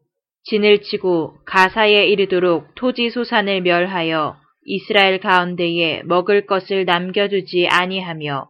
[0.44, 8.48] 진을 치고 가사에 이르도록 토지 소산을 멸하여 이스라엘 가운데에 먹을 것을 남겨두지 아니하며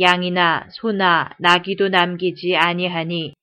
[0.00, 3.34] 양이나 소나 나귀도 남기지 아니하니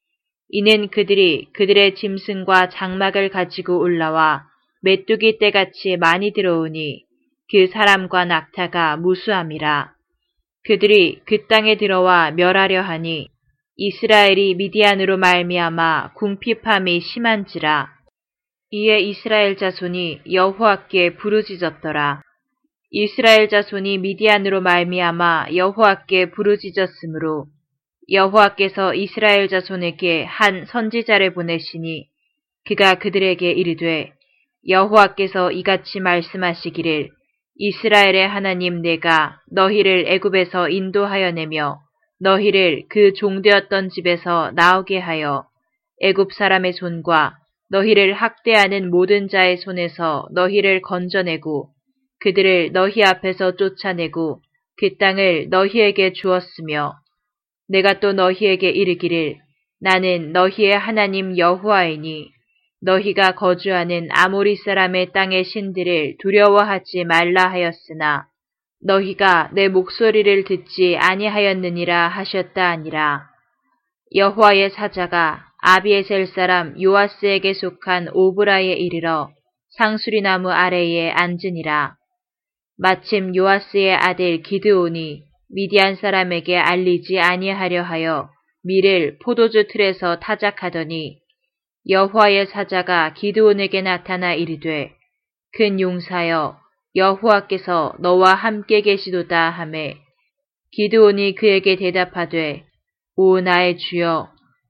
[0.56, 4.44] 이는 그들이 그들의 짐승과 장막을 가지고 올라와
[4.84, 7.06] 메뚜기 떼같이 많이 들어오니
[7.50, 9.94] 그 사람과 낙타가 무수함이라.
[10.64, 13.30] 그들이 그 땅에 들어와 멸하려 하니
[13.78, 17.90] 이스라엘이 미디안으로 말미암아 궁핍함이 심한지라.
[18.70, 22.22] 이에 이스라엘 자손이 여호와께 부르짖었더라.
[22.92, 27.48] 이스라엘 자손이 미디안으로 말미암아 여호와께 부르짖었으므로
[28.12, 32.08] 여호와께서 이스라엘 자손에게 한 선지자를 보내시니
[32.66, 34.12] 그가 그들에게 이르되
[34.68, 37.10] 여호와께서 이같이 말씀하시기를
[37.56, 41.80] 이스라엘의 하나님 내가 너희를 애굽에서 인도하여 내며
[42.20, 45.46] 너희를 그 종되었던 집에서 나오게 하여
[46.02, 47.36] 애굽 사람의 손과
[47.70, 51.70] 너희를 학대하는 모든 자의 손에서 너희를 건져내고
[52.20, 54.42] 그들을 너희 앞에서 쫓아내고
[54.78, 56.96] 그 땅을 너희에게 주었으며
[57.68, 59.38] 내가 또 너희에게 이르기를
[59.80, 62.30] 나는 너희의 하나님 여호와이니
[62.82, 68.28] 너희가 거주하는 아모리 사람의 땅의 신들을 두려워하지 말라 하였으나
[68.86, 73.30] 너희가 내 목소리를 듣지 아니하였느니라 하셨다 아니라
[74.16, 79.30] 여호와의 사자가 아비에셀 사람 요아스에게 속한 오브라에 이르러
[79.78, 81.96] 상수리 나무 아래에 앉으니라.
[82.78, 85.24] 마침 요아스의 아들 기드온이
[85.56, 88.32] 미디안 사람에게 알리지 아니하려 하여
[88.64, 91.20] 밀을 포도주 틀에서 타작하더니
[91.88, 94.96] 여호와의 사자가 기드온에게 나타나 이르되
[95.56, 96.58] 큰 용사여
[96.96, 99.98] 여호와께서 너와 함께 계시도다 하매
[100.72, 102.64] 기드온이 그에게 대답하되
[103.16, 104.30] 오 나의 주여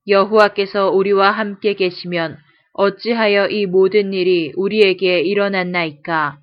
[0.10, 2.38] 여호와께서 우리와 함께 계시면
[2.74, 6.40] 어찌하여 이 모든 일이 우리에게 일어났나이까?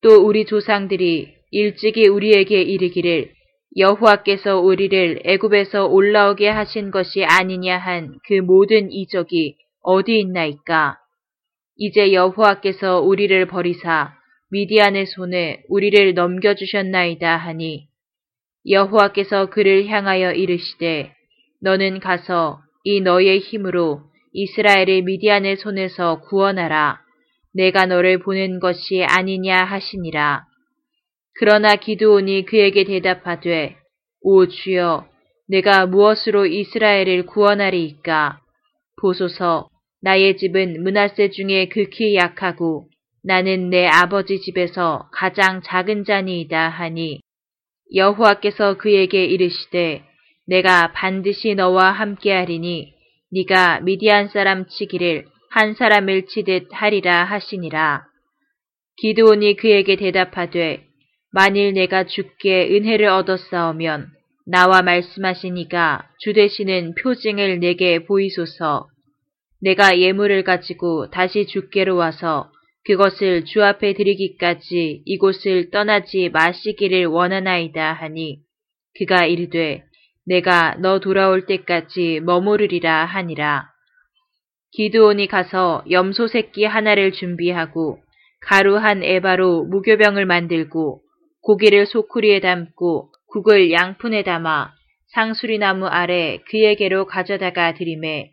[0.00, 3.33] 또 우리 조상들이 일찍이 우리에게 이르기를
[3.76, 10.98] 여호와께서 우리를 애굽에서 올라오게 하신 것이 아니냐 한 그 모든 이적이 어디 있나이까?
[11.76, 14.14] 이제 여호와께서 우리를 버리사
[14.50, 17.88] 미디안의 손에 우리를 넘겨주셨나이다 하니
[18.68, 21.12] 여호와께서 그를 향하여 이르시되
[21.60, 27.00] 너는 가서 이 너의 힘으로 이스라엘의 미디안의 손에서 구원하라.
[27.54, 30.44] 내가 너를 보낸 것이 아니냐 하시니라.
[31.34, 33.76] 그러나 기드온이 그에게 대답하되
[34.20, 35.08] 오 주여
[35.48, 38.40] 내가 무엇으로 이스라엘을 구원하리이까
[39.00, 39.68] 보소서
[40.00, 42.88] 나의 집은 문하세 중에 극히 약하고
[43.22, 47.20] 나는 내 아버지 집에서 가장 작은 자니이다 하니
[47.94, 50.04] 여호와께서 그에게 이르시되
[50.46, 52.94] 내가 반드시 너와 함께하리니
[53.32, 58.04] 네가 미디안 사람 치기를 한 사람을 치듯 하리라 하시니라.
[58.96, 60.84] 기드온이 그에게 대답하되
[61.34, 64.06] 만일 내가 주께 은혜를 얻었사오면
[64.46, 68.86] 나와 말씀하시니가 주 되시는 표징을 내게 보이소서.
[69.60, 72.52] 내가 예물을 가지고 다시 주께로 와서
[72.84, 78.38] 그것을 주 앞에 드리기까지 이곳을 떠나지 마시기를 원하나이다 하니
[78.96, 79.82] 그가 이르되
[80.26, 83.72] 내가 너 돌아올 때까지 머무르리라 하니라.
[84.70, 87.98] 기드온이 가서 염소 새끼 하나를 준비하고
[88.40, 91.03] 가루 한 에바로 무교병을 만들고
[91.44, 94.72] 고기를 소쿠리에 담고 국을 양푼에 담아
[95.08, 98.32] 상수리 나무 아래 그에게로 가져다가 드림에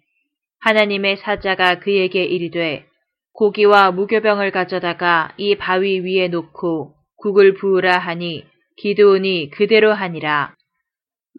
[0.62, 2.86] 하나님의 사자가 그에게 이르되
[3.34, 8.45] 고기와 무교병을 가져다가 이 바위 위에 놓고 국을 부으라 하니
[8.78, 10.56] 기드온이 그대로 하니라.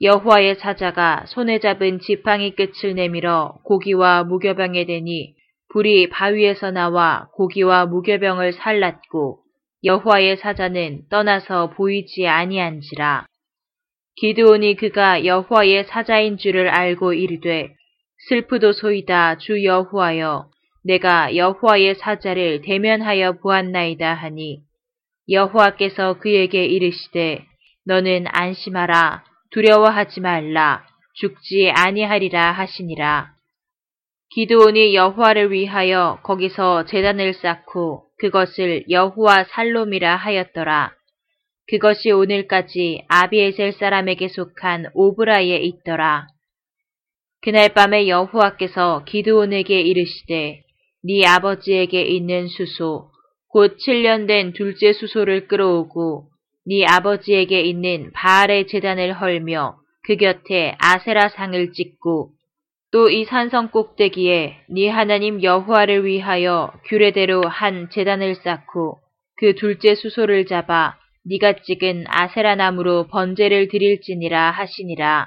[0.01, 5.35] 여호와의 사자가 손에 잡은 지팡이 끝을 내밀어 고기와 무교병에 대니
[5.71, 9.42] 불이 바위에서 나와 고기와 무교병을 살랐고
[9.85, 13.27] 여호와의 사자는 떠나서 보이지 아니한지라.
[14.17, 17.75] 기드온이 그가 여호와의 사자인 줄을 알고 이르되
[18.29, 20.51] 슬프도소이다 주 여호와여
[20.85, 24.61] 내가 여호와의 사자를 대면하여 보았나이다 하니
[25.29, 27.45] 여호와께서 그에게 이르시되
[27.85, 33.35] 너는 안심하라 두려워하지 말라 죽지 아니하리라 하시니라.
[34.35, 40.93] 기드온이 여호와를 위하여 거기서 제단을 쌓고 그것을 여호와 살롬이라 하였더라.
[41.69, 46.29] 그것이 오늘까지 아비에셀 사람에게 속한 오브라에 있더라.
[47.43, 50.63] 그날 밤에 여호와께서 기드온에게 이르시되
[51.05, 53.11] 네 아버지에게 있는 수소
[53.49, 56.29] 곧 7년 된 둘째 수소를 끌어오고
[56.65, 62.31] 네 아버지에게 있는 바알의 재단을 헐며 그 곁에 아세라 상을 찍고
[62.93, 68.99] 또 이 산성 꼭대기에 네 하나님 여호와를 위하여 규례대로 한 재단을 쌓고
[69.39, 75.27] 그 둘째 수소를 잡아 네가 찍은 아세라 나무로 번제를 드릴지니라 하시니라.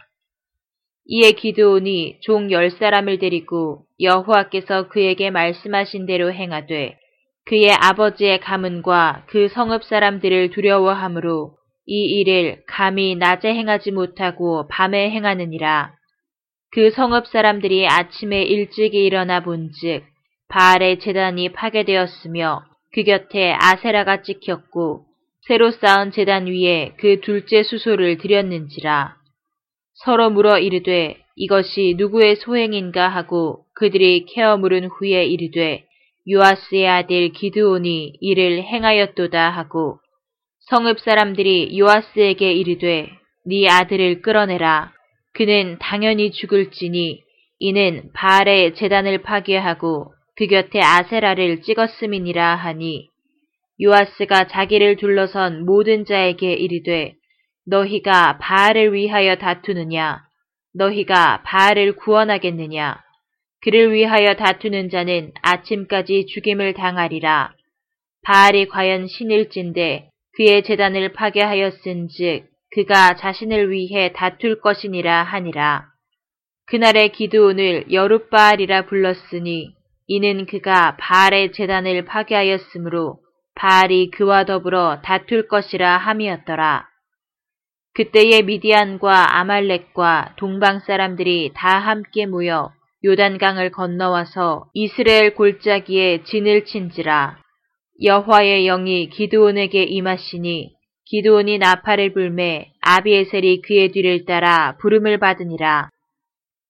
[1.08, 7.00] 이에 기드온이 종 열 사람을 데리고 여호와께서 그에게 말씀하신 대로 행하되
[7.46, 11.56] 그의 아버지의 가문과 그 성읍 사람들을 두려워하므로
[11.87, 15.94] 이 일을 감히 낮에 행하지 못하고 밤에 행하느니라.
[16.72, 20.04] 그 성읍 사람들이 아침에 일찍이 일어나 본즉
[20.50, 22.63] 바알의 재단이 파괴되었으며
[22.94, 25.06] 그 곁에 아세라가 찍혔고
[25.48, 29.16] 새로 쌓은 재단 위에 그 둘째 수소를 들였는지라.
[29.94, 35.86] 서로 물어 이르되 이것이 누구의 소행인가 하고 그들이 케어 물은 후에 이르되
[36.30, 40.00] 요아스의 아들 기드온이 이를 행하였도다 하고
[40.70, 43.10] 성읍 사람들이 요아스에게 이르되
[43.46, 44.94] 네 아들을 끌어내라
[45.36, 47.21] 그는 당연히 죽을지니
[47.60, 53.10] 이는 바알의 재단을 파괴하고 그 곁에 아세라를 찍었음이니라 하니
[53.81, 57.15] 요아스가 자기를 둘러선 모든 자에게 이르되
[57.67, 60.21] 너희가 바알을 위하여 다투느냐?
[60.73, 63.02] 너희가 바알을 구원하겠느냐?
[63.62, 67.54] 그를 위하여 다투는 자는 아침까지 죽임을 당하리라.
[68.23, 75.86] 바알이 과연 신일진데 그의 재단을 파괴하였은즉 그가 자신을 위해 다툴 것이니라 하니라.
[76.67, 79.73] 그날의 기드온을 여룻바알이라 불렀으니
[80.08, 83.19] 이는 그가 바알의 재단을 파괴하였으므로
[83.56, 86.86] 바알이 그와 더불어 다툴 것이라 함이었더라.
[87.94, 92.73] 그때의 미디안과 아말렉과 동방 사람들이 다 함께 모여
[93.06, 97.38] 요단강을 건너와서 이스라엘 골짜기에 진을 친지라.
[98.04, 100.75] 여호와의 영이 기드온에게 임하시니
[101.06, 105.89] 기드온이 나팔을 불매 아비에셀이 그의 뒤를 따라 부름을 받으니라.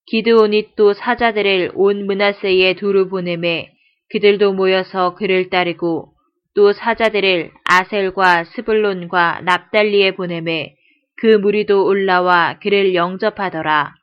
[0.08, 3.72] 기드온이 또 사자들을 온 문하세에 두루 보내매
[4.12, 6.14] 그들도 모여서 그를 따르고
[6.54, 10.76] 또 사자들을 아셀과 스불론과 납달리에 보내매
[11.18, 13.94] 그 무리도 올라와 그를 영접하더라.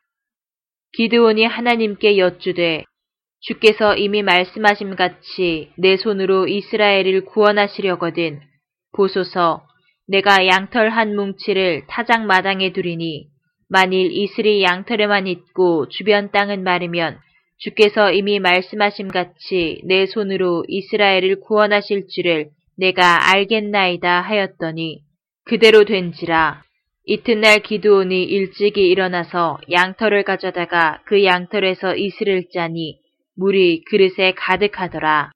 [0.94, 2.84] 기드온이 하나님께 여쭈되
[3.40, 8.40] 주께서 이미 말씀하심 같이 내 손으로 이스라엘을 구원하시려거든
[8.94, 9.66] 보소서
[10.12, 13.28] 내가 양털 한 뭉치를 타작 마당에 두리니
[13.70, 17.18] 만일 이슬이 양털에만 있고 주변 땅은 마르면
[17.56, 25.00] 주께서 이미 말씀하심 같이 내 손으로 이스라엘을 구원하실 줄을 내가 알겠나이다 하였더니
[25.46, 26.62] 그대로 된지라
[27.06, 32.98] 이튿날 기드온이 일찍이 일어나서 양털을 가져다가 그 양털에서 이슬을 짜니
[33.34, 35.32] 물이 그릇에 가득하더라.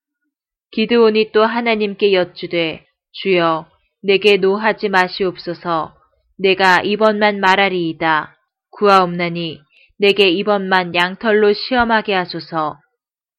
[0.71, 3.67] 기드온이 또 하나님께 여쭈되 주여
[4.03, 5.95] 내게 노하지 마시옵소서
[6.39, 8.37] 내가 이번만 말하리이다.
[8.71, 9.61] 구하옵나니
[9.99, 12.79] 내게 이번만 양털로 시험하게 하소서.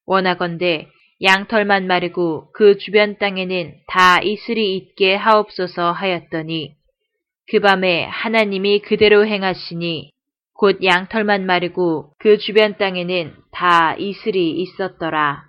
[0.06, 0.88] 원하건대
[1.22, 6.76] 양털만 마르고 그 주변 땅에는 다 이슬이 있게 하옵소서 하였더니
[7.50, 10.12] 그 밤에 하나님이 그대로 행하시니
[10.54, 15.47] 곧 양털만 마르고 그 주변 땅에는 다 이슬이 있었더라.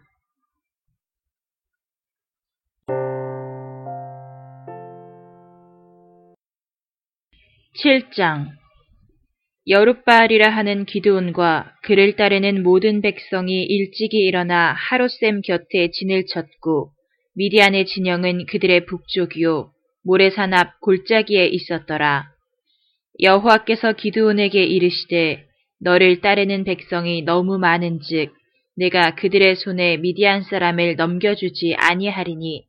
[7.81, 8.49] 7장
[9.69, 16.91] 여룻바알이라 하는 기드온과 그를 따르는 모든 백성이 일찍이 일어나 하루샘 곁에 진을 쳤고
[17.37, 19.71] 미디안의 진영은 그들의 북쪽이요
[20.05, 22.27] 모래산 앞 골짜기에 있었더라.
[23.21, 25.45] 여호와께서 기드온에게 이르시되
[25.81, 28.33] 너를 따르는 백성이 너무 많은즉
[28.77, 32.65] 내가 그들의 손에 미디안 사람을 넘겨주지 아니하리니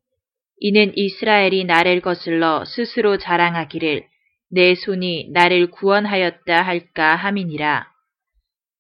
[0.60, 4.03] 이는 이스라엘이 나를 거슬러 스스로 자랑하기를
[4.52, 7.88] 내 손이 나를 구원하였다 할까 함이니라.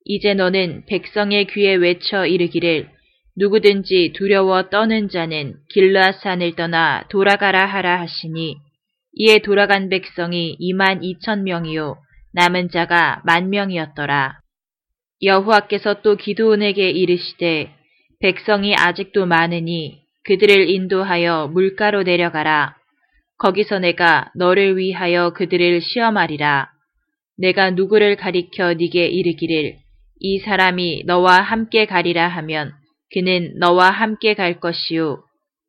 [0.05, 2.89] 이제 너는 백성의 귀에 외쳐 이르기를
[3.37, 8.57] 누구든지 두려워 떠는 자는 길라산을 떠나 돌아가라 하라 하시니
[9.13, 11.97] 이에 돌아간 백성이 2만 2천 명이요
[12.33, 14.39] 남은 자가 만 명이었더라.
[15.21, 17.73] 여호와께서 또 기드온에게 이르시되
[18.19, 22.78] 백성이 아직도 많으니 그들을 인도하여 물가로 내려가라.
[23.39, 26.69] 거기서 내가 너를 위하여 그들을 시험하리라.
[27.37, 29.77] 내가 누구를 가리켜 네게 이르기를
[30.19, 32.73] 이 사람이 너와 함께 가리라 하면
[33.13, 35.23] 그는 너와 함께 갈 것이요.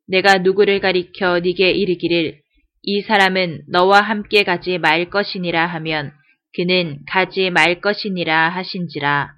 [0.07, 2.39] 내가 누구를 가리켜 네게 이르기를
[2.83, 6.11] 이 사람은 너와 함께 가지 말 것이니라 하면
[6.53, 9.31] 그는 가지 말 것이니라 하신지라.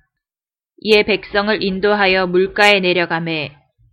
[0.79, 3.51] 이에 백성을 인도하여 물가에 내려가매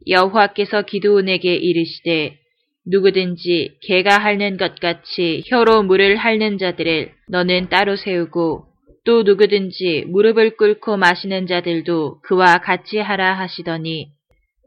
[0.09, 2.39] 여호와께서 기드온에게 이르시되
[2.87, 8.64] 누구든지 개가 핥는 것 같이 혀로 물을 핥는 자들을 너는 따로 세우고
[9.05, 14.09] 또 누구든지 무릎을 꿇고 마시는 자들도 그와 같이 하라 하시더니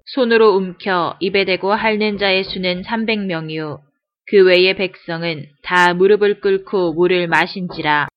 [0.06, 3.80] 손으로 움켜 입에 대고 핥는 자의 수는 300명이요.
[4.28, 8.08] 그 외의 백성은 다 무릎을 꿇고 물을 마신지라.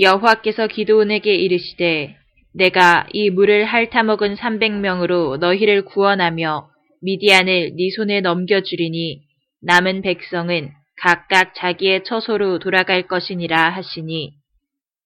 [0.00, 2.16] 여호와께서 기도원에게 이르시되
[2.54, 6.68] 내가 이 물을 핥아먹은 300명으로 너희를 구원하며
[7.02, 9.22] 미디안을 네 손에 넘겨주리니
[9.62, 10.70] 남은 백성은
[11.00, 14.32] 각각 자기의 처소로 돌아갈 것이니라 하시니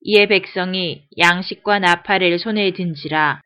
[0.02, 3.40] 이에 백성이 양식과 나팔을 손에 든지라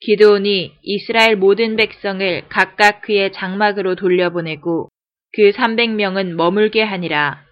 [0.00, 4.88] 기도온이 이스라엘 모든 백성을 각각 그의 장막으로 돌려보내고
[5.32, 7.44] 그 300명은 머물게 하니라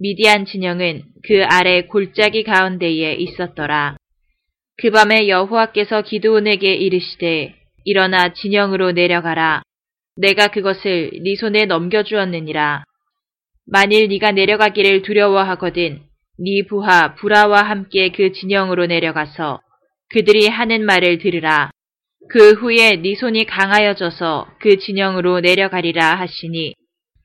[0.00, 3.96] 미디안 진영은 그 아래 골짜기 가운데에 있었더라.
[4.78, 7.54] 그 밤에 여호와께서 기드온에게 이르시되
[7.86, 9.62] 일어나 진영으로 내려가라.
[10.16, 12.82] 내가 그것을 네 손에 넘겨주었느니라.
[13.64, 16.00] 만일 네가 내려가기를 두려워하거든
[16.38, 19.60] 네 부하 부라와 함께 그 진영으로 내려가서
[20.10, 21.70] 그들이 하는 말을 들으라.
[22.28, 26.74] 그 후에 네 손이 강하여져서 그 진영으로 내려가리라 하시니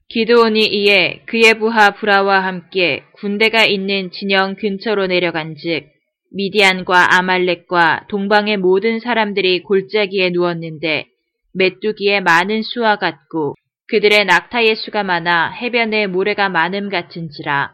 [0.10, 5.88] 기드온이 이에 그의 부하 부라와 함께 군대가 있는 진영 근처로 내려간즉
[6.34, 11.08] 미디안과 아말렉과 동방의 모든 사람들이 골짜기에 누웠는데
[11.54, 13.56] 메뚜기의 많은 수와 같고
[13.88, 17.74] 그들의 낙타의 수가 많아 해변에 모래가 많음 같은지라.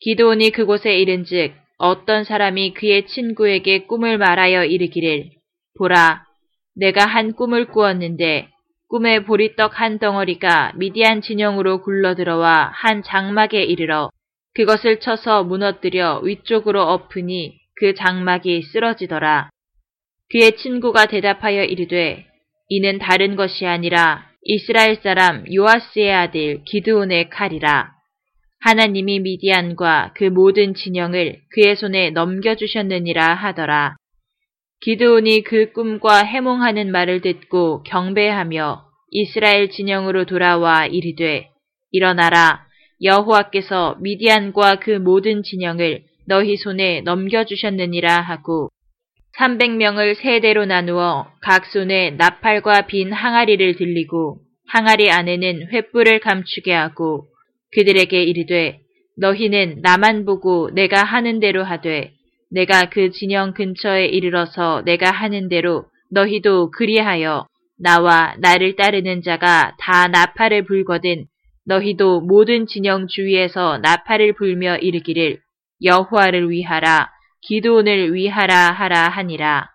[0.00, 5.30] 기도온이 그곳에 이른즉 어떤 사람이 그의 친구에게 꿈을 말하여 이르기를
[5.78, 6.26] 보라
[6.76, 8.48] 내가 한 꿈을 꾸었는데
[8.88, 14.10] 꿈에 보리떡 한 덩어리가 미디안 진영으로 굴러들어와 한 장막에 이르러
[14.54, 19.48] 그것을 쳐서 무너뜨려 위쪽으로 엎으니 그 장막이 쓰러지더라.
[20.30, 22.26] 그의 친구가 대답하여 이르되
[22.68, 27.90] 이는 다른 것이 아니라 이스라엘 사람 요아스의 아들 기드온의 칼이라.
[28.60, 33.96] 하나님이 미디안과 그 모든 진영을 그의 손에 넘겨주셨느니라 하더라.
[34.82, 41.48] 기드온이 그 꿈과 해몽하는 말을 듣고 경배하며 이스라엘 진영으로 돌아와 이르되
[41.92, 42.66] 일어나라
[43.02, 48.70] 여호와께서 미디안과 그 모든 진영을 너희 손에 넘겨주셨느니라 하고
[49.38, 57.26] 300명을 세대로 나누어 각 손에 나팔과 빈 항아리를 들리고 항아리 안에는 횃불을 감추게 하고
[57.72, 58.80] 그들에게 이르되
[59.16, 62.12] 너희는 나만 보고 내가 하는 대로 하되
[62.50, 67.46] 내가 그 진영 근처에 이르러서 내가 하는 대로 너희도 그리하여
[67.78, 71.26] 나와 나를 따르는 자가 다 나팔을 불거든
[71.64, 75.38] 너희도 모든 진영 주위에서 나팔을 불며 이르기를
[75.82, 77.10] 여호와를 위하라
[77.42, 79.70] 기도온을 위하라 하라 하니라.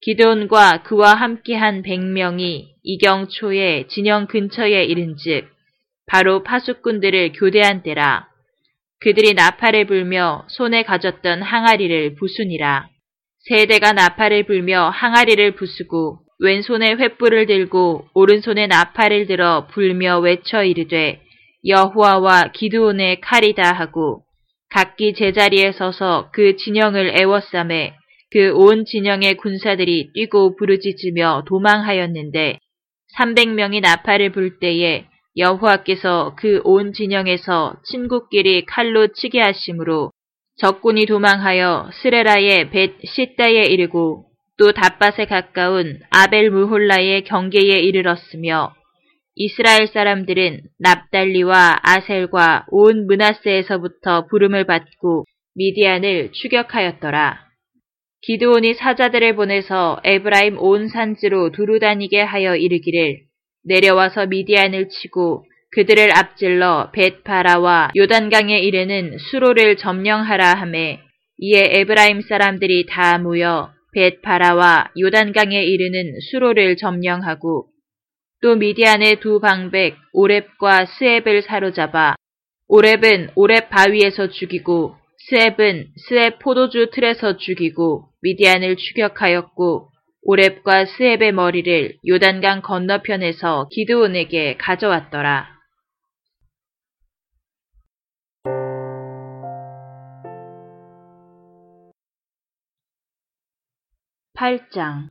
[0.00, 5.48] 기도온과 그와 함께한 백명이 이경 초에 진영 근처에 이른즉
[6.06, 8.28] 바로 파수꾼들을 교대한 때라.
[9.00, 12.88] 그들이 나팔을 불며 손에 가졌던 항아리를 부수니라.
[13.48, 21.20] 세대가 나팔을 불며 항아리를 부수고 왼손에 횃불을 들고 오른손에 나팔을 들어 불며 외쳐 이르되
[21.66, 24.23] 여호와와 기드온의 칼이다 하고
[24.74, 27.94] 각기 제자리에 서서 그 진영을 애워싸매
[28.32, 32.58] 그 온 진영의 군사들이 뛰고 부르짖으며 도망하였는데
[33.16, 35.04] 300명이 나팔을 불 때에
[35.36, 40.10] 여호와께서 그 온 진영에서 친구끼리 칼로 치게 하심으로
[40.56, 44.24] 적군이 도망하여 스레라의 벳 시다에 이르고
[44.58, 48.74] 또 답밭에 가까운 아벨 무홀라의 경계에 이르렀으며
[49.36, 55.24] 이스라엘 사람들은 납달리와 아셀과 온 문하세에서부터 부름을 받고
[55.56, 57.40] 미디안을 추격하였더라.
[58.22, 63.20] 기드온이 사자들을 보내서 에브라임 온 산지로 두루 다니게 하여 이르기를
[63.64, 71.00] 내려와서 미디안을 치고 그들을 앞질러 벧 바라와 요단강에 이르는 수로를 점령하라 하매
[71.38, 77.66] 이에 에브라임 사람들이 다 모여 벧 바라와 요단강에 이르는 수로를 점령하고
[78.44, 82.14] 또 미디안의 두 방백 오렙과 스엡을 사로잡아
[82.68, 84.96] 오렙은 오렙 바위에서 죽이고
[85.30, 89.88] 스엡은 스엡 포도주 틀에서 죽이고 미디안을 추격하였고
[90.26, 95.48] 오랩과 스앱의 머리를 요단강 건너편에서 기드온에게 가져왔더라.
[104.36, 105.08] 8장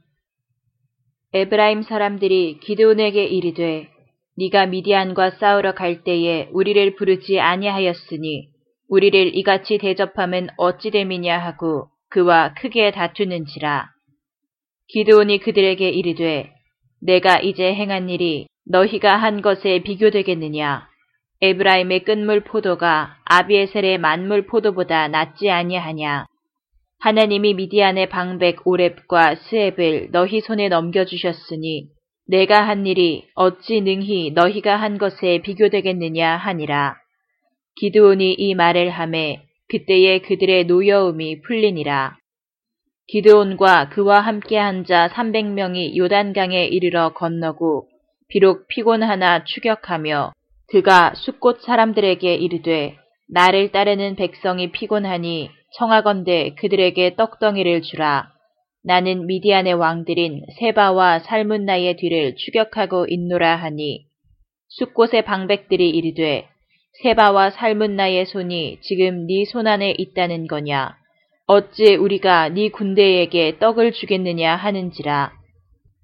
[1.35, 3.89] 에브라임 사람들이 기드온에게 이르되
[4.37, 8.49] 네가 미디안과 싸우러 갈 때에 우리를 부르지 아니하였으니
[8.87, 13.89] 우리를 이같이 대접함은 어찌 됨이냐 하고 그와 크게 다투는지라.
[14.89, 16.51] 기드온이 그들에게 이르되
[17.01, 20.87] 내가 이제 행한 일이 너희가 한 것에 비교되겠느냐.
[21.41, 26.27] 에브라임의 끝물 포도가 아비에셀의 만물 포도보다 낫지 아니하냐.
[27.03, 31.89] 하나님이 미디안의 방백 오랩과 스앱을 너희 손에 넘겨주셨으니
[32.29, 36.95] 내가 한 일이 어찌 능히 너희가 한 것에 비교되겠느냐 하니라.
[37.75, 42.15] 기드온이 이 말을 하매 그때에 그들의 노여움이 풀리니라.
[43.07, 47.89] 기드온과 그와 함께 한 자 300명이 요단강에 이르러 건너고
[48.29, 50.31] 비록 피곤하나 추격하며
[50.69, 52.95] 그가 숲곳 사람들에게 이르되
[53.27, 58.31] 나를 따르는 백성이 피곤하니 청하건대 그들에게 떡덩이를 주라.
[58.83, 64.05] 나는 미디안의 왕들인 세바와 살문나의 뒤를 추격하고 있노라 하니
[64.69, 66.47] 숲곳의 방백들이 이르되
[67.01, 70.95] 세바와 살문나의 손이 지금 네 손 안에 있다는 거냐.
[71.47, 75.31] 어찌 우리가 네 군대에게 떡을 주겠느냐 하는지라.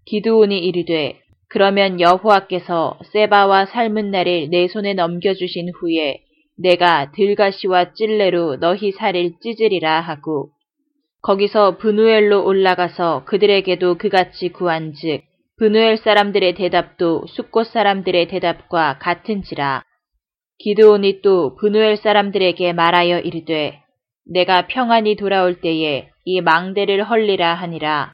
[0.06, 6.22] 기드온이 이르되 그러면 여호와께서 세바와 살문나를 내 손에 넘겨주신 후에
[6.62, 10.50] 내가 들가시와 찔레로 너희 살을 찢으리라 하고
[11.22, 15.24] 거기서 브누엘로 올라가서 그들에게도 그같이 구한즉
[15.58, 19.84] 브누엘 사람들의 대답도 숫곳 사람들의 대답과 같은지라.
[20.58, 23.82] 기드온이 또 브누엘 사람들에게 말하여 이르되
[24.26, 28.14] 내가 평안히 돌아올 때에 이 망대를 헐리라 하니라.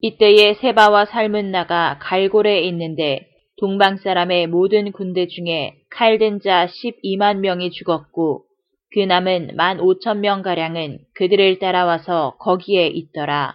[0.00, 3.26] 이때에 세바와 살문나가 갈골에 있는데
[3.58, 8.44] 동방 사람의 모든 군대 중에 칼든 자 12만 명이 죽었고
[8.92, 13.54] 그 남은 1만 5천 명가량은 그들을 따라와서 거기에 있더라.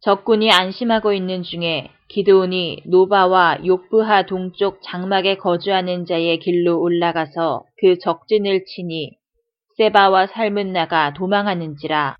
[0.00, 8.64] 적군이 안심하고 있는 중에 기드온이 노바와 욕부하 동쪽 장막에 거주하는 자의 길로 올라가서 그 적진을
[8.64, 9.12] 치니
[9.76, 12.16] 세바와 살문나가 도망하는지라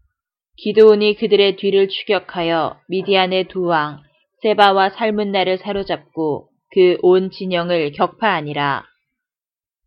[0.59, 4.03] 기드온이 그들의 뒤를 추격하여 미디안의 두 왕
[4.42, 8.84] 세바와 살문나를 사로잡고 그 온 진영을 격파하니라.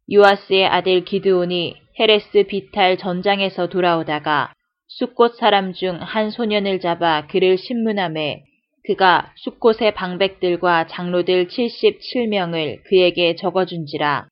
[0.09, 4.53] 유아스의 아들 기드온이 헤레스 비탈 전장에서 돌아오다가
[4.87, 8.43] 숫곳 사람 중 한 소년을 잡아 그를 신문함에
[8.85, 14.27] 그가 숫곳의 방백들과 장로들 77명을 그에게 적어준지라.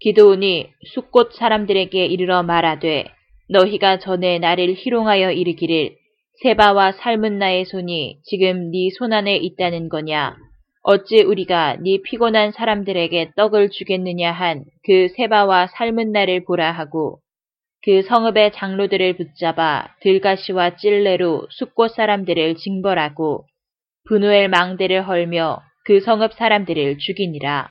[0.00, 3.06] 기드온이 숫곳 사람들에게 이르러 말하되
[3.48, 5.96] 너희가 전에 나를 희롱하여 이르기를
[6.42, 10.36] 세바와 삶은 나의 손이 지금 네 손안에 있다는 거냐.
[10.82, 17.20] 어찌 우리가 네 피곤한 사람들에게 떡을 주겠느냐 한 그 세바와 삶은 나를 보라 하고
[17.84, 23.44] 그 성읍의 장로들을 붙잡아 들가시와 찔레로 숫곳 사람들을 징벌하고
[24.06, 27.70] 분우엘 망대를 헐며 그 성읍 사람들을 죽이니라.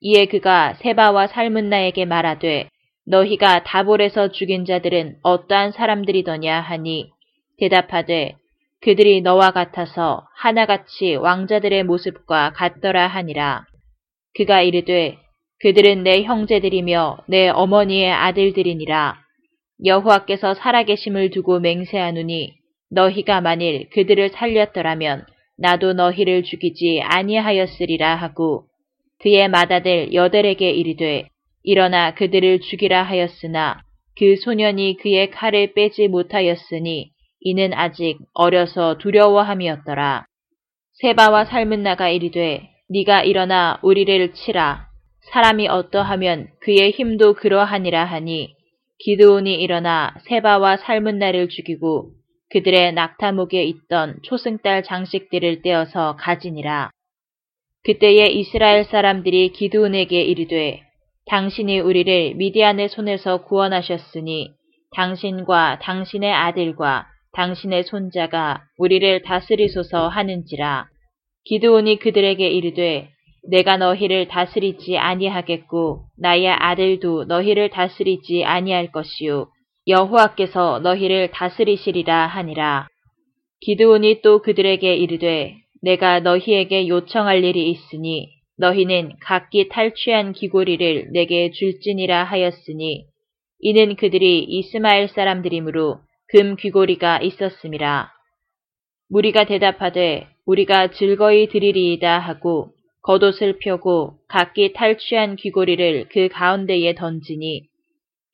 [0.00, 2.68] 이에 그가 세바와 삶은 나에게 말하되
[3.06, 7.10] 너희가 다볼에서 죽인 자들은 어떠한 사람들이더냐 하니
[7.58, 8.36] 대답하되
[8.82, 13.66] 그들이 너와 같아서 하나같이 왕자들의 모습과 같더라 하니라.
[14.34, 15.18] 그가 이르되
[15.60, 19.18] 그들은 내 형제들이며 내 어머니의 아들들이니라.
[19.84, 22.54] 여호와께서 살아계심을 두고 맹세하노니
[22.90, 25.26] 너희가 만일 그들을 살렸더라면
[25.58, 28.64] 나도 너희를 죽이지 아니하였으리라 하고
[29.18, 31.28] 그의 맏아들 여델에게 이르되
[31.62, 33.82] 일어나 그들을 죽이라 하였으나
[34.18, 37.10] 그 소년이 그의 칼을 빼지 못하였으니
[37.40, 40.26] 이는 아직 어려서 두려워함이었더라.
[41.00, 44.88] 세바와 살문나가 이르되 네가 일어나 우리를 치라.
[45.32, 48.54] 사람이 어떠하면 그의 힘도 그러하니라 하니
[48.98, 52.10] 기드온이 일어나 세바와 살문나를 죽이고
[52.50, 56.90] 그들의 낙타목에 있던 초승달 장식들을 떼어서 가지니라.
[57.84, 60.82] 그때에 이스라엘 사람들이 기드온에게 이르되
[61.26, 64.50] 당신이 우리를 미디안의 손에서 구원하셨으니
[64.96, 70.88] 당신과 당신의 아들과 당신의 손자가 우리를 다스리소서 하는지라.
[71.44, 73.08] 기드온이 그들에게 이르되
[73.48, 79.48] 내가 너희를 다스리지 아니하겠고 나의 아들도 너희를 다스리지 아니할 것이요
[79.86, 82.88] 여호와께서 너희를 다스리시리라 하니라.
[83.60, 88.28] 기드온이 또 그들에게 이르되 내가 너희에게 요청할 일이 있으니
[88.58, 93.06] 너희는 각기 탈취한 귀고리를 내게 줄지니라 하였으니
[93.60, 96.00] 이는 그들이 이스마엘 사람들이므로
[96.32, 98.08] 금 귀고리가 있었음이라.
[99.08, 102.70] 무리가 대답하되 우리가 즐거이 드리리이다 하고
[103.02, 107.64] 겉옷을 펴고 각기 탈취한 귀고리를 그 가운데에 던지니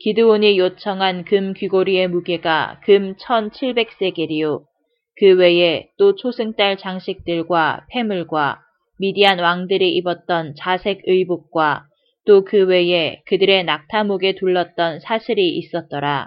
[0.01, 4.65] 기드온이 요청한 금 귀고리의 무게가 금 1700세겔이요.
[5.19, 8.61] 그 외에 또 초승달 장식들과 폐물과
[8.99, 11.87] 미디안 왕들이 입었던 자색 의복과
[12.27, 16.27] 또 그 외에 그들의 낙타목에 둘렀던 사슬이 있었더라.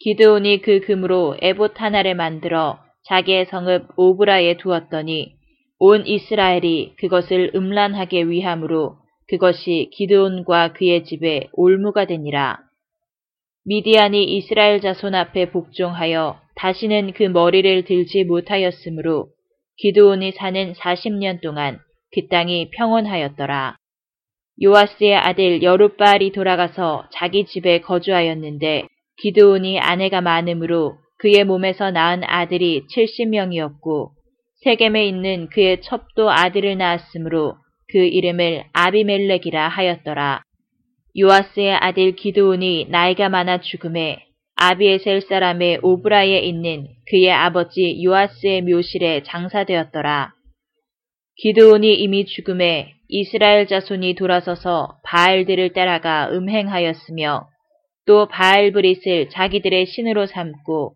[0.00, 5.34] 기드온이 그 금으로 에봇 하나를 만들어 자기의 성읍 오브라에 두었더니
[5.78, 8.96] 온 이스라엘이 그것을 음란하게 위함으로
[9.28, 12.58] 그것이 기드온과 그의 집에 올무가 되니라.
[13.64, 19.28] 미디안이 이스라엘 자손 앞에 복종하여 다시는 그 머리를 들지 못하였으므로
[19.76, 21.78] 기드온이 사는 40년 동안
[22.14, 23.76] 그 땅이 평온하였더라.
[24.62, 28.88] 요아스의 아들 여룻바알이 돌아가서 자기 집에 거주하였는데
[29.20, 34.10] 기드온이 아내가 많으므로 그의 몸에서 낳은 아들이 70명이었고
[34.64, 37.56] 세겜에 있는 그의 첩도 아들을 낳았으므로
[37.90, 40.42] 그 이름을 아비멜렉이라 하였더라.
[41.18, 44.24] 요아스의 아들 기드온이 나이가 많아 죽음에
[44.56, 50.32] 아비에셀 사람의 오브라에 있는 그의 아버지 요아스의 묘실에 장사되었더라.
[51.36, 57.48] 기드온이 이미 죽음에 이스라엘 자손이 돌아서서 바알들을 따라가 음행하였으며
[58.08, 60.94] 또 바알 브릿을 자기들의 신으로 삼고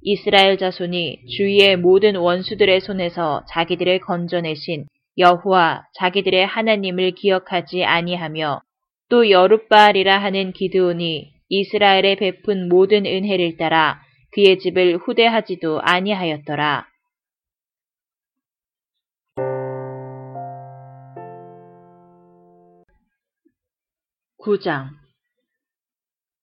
[0.00, 4.86] 이스라엘 자손이 주위의 모든 원수들의 손에서 자기들을 건져내신
[5.18, 8.62] 여호와 자기들의 하나님을 기억하지 아니하며
[9.10, 14.00] 또 여룻바알이라 하는 기드온이 이스라엘에 베푼 모든 은혜를 따라
[14.32, 16.86] 그의 집을 후대하지도 아니하였더라.
[24.38, 25.05] 9장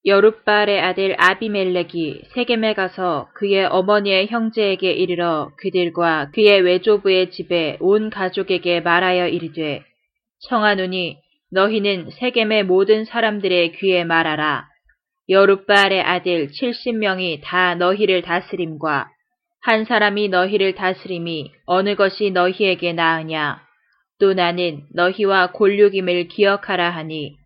[0.05, 8.81] 여룻발의 아들 아비멜렉이 세겜에 가서 그의 어머니의 형제에게 이르러 그들과 그의 외조부의 집에 온 가족에게
[8.81, 9.81] 말하여 이르되
[10.49, 11.19] 청하노니
[11.51, 14.67] 너희는 세겜의 모든 사람들의 귀에 말하라.
[15.29, 19.07] 여룻발의 아들 70명이 다 너희를 다스림과
[19.61, 23.61] 한 사람이 너희를 다스림이 어느 것이 너희에게 나으냐.
[24.19, 27.37] 또 나는 너희와 골육임을 기억하라 하니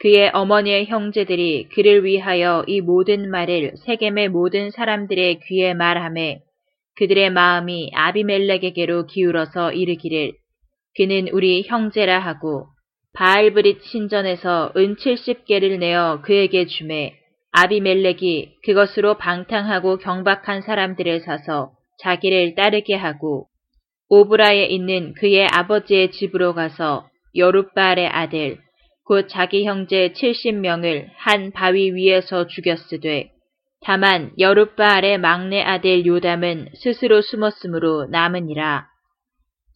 [0.00, 6.40] 그의 어머니의 형제들이 그를 위하여 이 모든 말을 세겜의 모든 사람들의 귀에 말하매
[6.96, 10.32] 그들의 마음이 아비멜렉에게로 기울어서 이르기를
[10.96, 12.66] 그는 우리 형제라 하고
[13.14, 17.14] 바알브릿 신전에서 은 70개를 내어 그에게 주매
[17.52, 23.46] 아비멜렉이 그것으로 방탕하고 경박한 사람들을 사서 자기를 따르게 하고
[24.08, 28.58] 오브라에 있는 그의 아버지의 집으로 가서 여룻바알의 아들
[29.04, 33.30] 곧 자기 형제 70명을 한 바위 위에서 죽였으되
[33.82, 38.86] 다만 여룻바알의 막내 아들 요담은 스스로 숨었으므로 남으니라.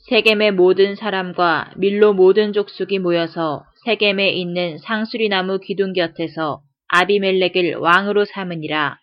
[0.08, 8.98] 세겜의 모든 사람과 밀로 모든 족속이 모여서 세겜에 있는 상수리나무 기둥 곁에서 아비멜렉을 왕으로 삼으니라.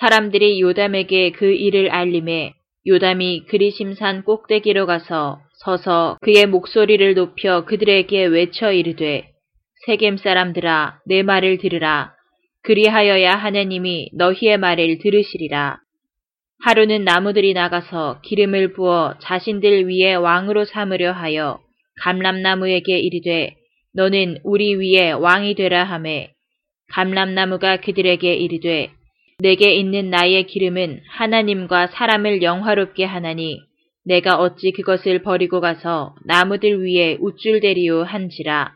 [0.00, 2.54] 사람들이 요담에게 그 일을 알림해
[2.88, 9.28] 요담이 그리심산 꼭대기로 가서 서서 그의 목소리를 높여 그들에게 외쳐 이르되
[9.86, 12.12] 세겜 사람들아 내 말을 들으라.
[12.62, 15.78] 그리하여야 하느님이 너희의 말을 들으시리라.
[16.64, 21.60] 하루는 나무들이 나가서 기름을 부어 자신들 위에 왕으로 삼으려 하여
[22.02, 23.54] 감람나무에게 이르되
[23.94, 26.32] 너는 우리 위에 왕이 되라 하매
[26.92, 28.90] 감람나무가 그들에게 이르되
[29.38, 33.67] 내게 있는 나의 기름은 하나님과 사람을 영화롭게 하나니
[34.08, 38.72] 내가 어찌 그것을 버리고 가서 나무들 위에 우쭐대리오 한지라.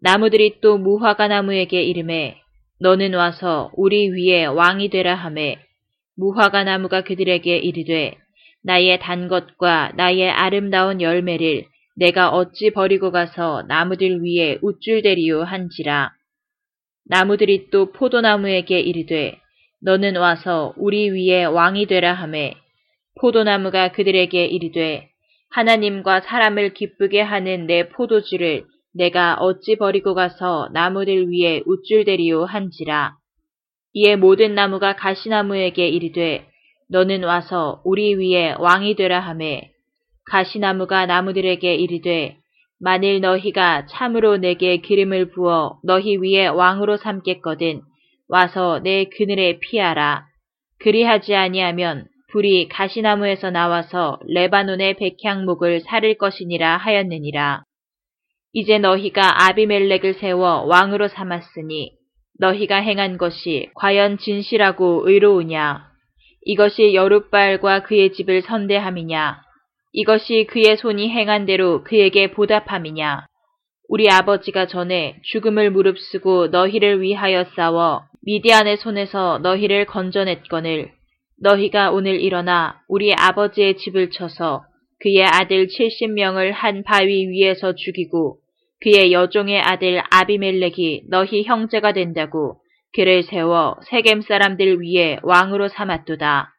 [0.00, 2.38] 나무들이 또 무화과 나무에게 이름해
[2.80, 5.58] 너는 와서 우리 위에 왕이 되라 하매
[6.16, 8.16] 무화과 나무가 그들에게 이르되
[8.64, 11.66] 나의 단 것과 나의 아름다운 열매를
[11.96, 16.10] 내가 어찌 버리고 가서 나무들 위에 우쭐대리오 한지라.
[17.04, 19.38] 나무들이 또 포도나무에게 이르되
[19.82, 22.61] 너는 와서 우리 위에 왕이 되라 하매
[23.20, 25.08] 포도나무가 그들에게 이르되
[25.50, 33.14] 하나님과 사람을 기쁘게 하는 내 포도주를 내가 어찌 버리고 가서 나무들 위에 우쭐대리오 한지라.
[33.94, 36.46] 이에 모든 나무가 가시나무에게 이르되
[36.88, 39.70] 너는 와서 우리 위에 왕이 되라 하매
[40.30, 42.36] 가시나무가 나무들에게 이르되
[42.80, 47.82] 만일 너희가 참으로 내게 기름을 부어 너희 위에 왕으로 삼겠거든
[48.28, 50.26] 와서 내 그늘에 피하라.
[50.80, 57.62] 그리하지 아니하면 불이 가시나무에서 나와서 레바논의 백향목을 사를 것이니라 하였느니라.
[58.54, 61.92] 이제 너희가 아비멜렉을 세워 왕으로 삼았으니
[62.38, 65.86] 너희가 행한 것이 과연 진실하고 의로우냐?
[66.44, 69.42] 이것이 여룻발과 그의 집을 선대함이냐?
[69.92, 73.26] 이것이 그의 손이 행한 대로 그에게 보답함이냐?
[73.88, 80.92] 우리 아버지가 전에 죽음을 무릅쓰고 너희를 위하여 싸워 미디안의 손에서 너희를 건져냈거늘
[81.42, 84.62] 너희가 오늘 일어나 우리 아버지의 집을 쳐서
[85.00, 88.38] 그의 아들 70명을 한 바위 위에서 죽이고
[88.80, 92.60] 그의 여종의 아들 아비멜렉이 너희 형제가 된다고
[92.94, 96.50] 그를 세워 세겜 사람들 위에 왕으로 삼았도다.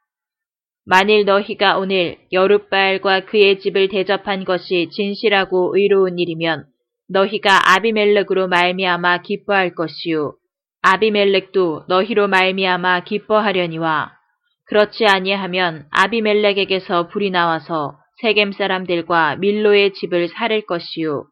[0.86, 6.66] 만일 너희가 오늘 여룻발과 그의 집을 대접한 것이 진실하고 의로운 일이면
[7.08, 10.34] 너희가 아비멜렉으로 말미암아 기뻐할 것이요
[10.82, 14.23] 아비멜렉도 너희로 말미암아 기뻐하려니와
[14.66, 21.26] 그렇지 아니하면 아비멜렉에게서 불이 나와서 세겜 사람들과 밀로의 집을 살릴 것이요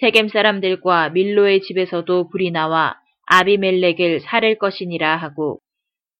[0.00, 5.60] 세겜 사람들과 밀로의 집에서도 불이 나와 아비멜렉을 살릴 것이니라 하고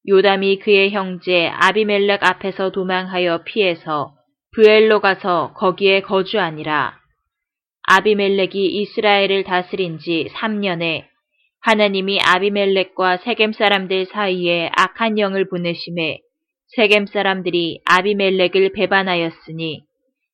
[0.08, 4.14] 요담이 그의 형제 아비멜렉 앞에서 도망하여 피해서
[4.52, 6.98] 브엘로 가서 거기에 거주하니라.
[7.82, 11.04] 아비멜렉이 이스라엘을 다스린 지 3년에
[11.60, 16.18] 하나님이 아비멜렉과 세겜 사람들 사이에 악한 영을 보내심에
[16.76, 19.82] 세겜 사람들이 아비멜렉을 배반하였으니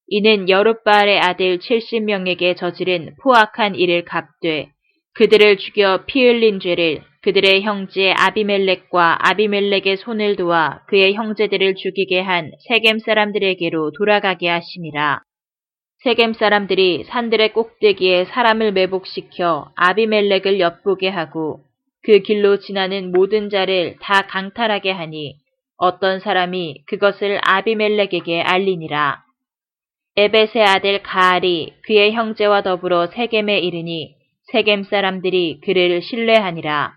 [0.09, 4.68] 이는 여룻바알의 아들 70명에게 저지른 포악한 일을 갚되
[5.14, 12.53] 그들을 죽여 피 흘린 죄를 그들의 형제 아비멜렉과 아비멜렉의 손을 도와 그의 형제들을 죽이게 한
[12.68, 15.22] 세겜 사람들에게로 돌아가게 하심이라.
[16.05, 21.61] 세겜 사람들이 산들의 꼭대기에 사람을 매복시켜 아비멜렉을 엿보게 하고
[22.03, 25.34] 그 길로 지나는 모든 자를 다 강탈하게 하니
[25.79, 29.22] 어떤 사람이 그것을 아비멜렉에게 알리니라.
[30.16, 34.14] 에벳의 아들 가알이 그의 형제와 더불어 세겜에 이르니
[34.53, 36.95] 세겜 사람들이 그를 신뢰하니라.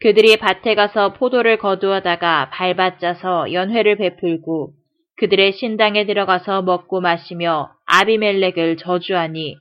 [0.00, 4.72] 그들이 밭에 가서 포도를 거두어다가 밟아짜서 연회를 베풀고
[5.18, 9.56] 그들의 신당에 들어가서 먹고 마시며 아비멜렉을 저주하니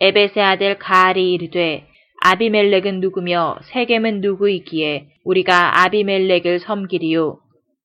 [0.00, 1.89] 에벳의 아들 가알이 이르되
[2.20, 7.38] 아비멜렉은 누구며 세겜은 누구이기에 우리가 아비멜렉을 섬기리요.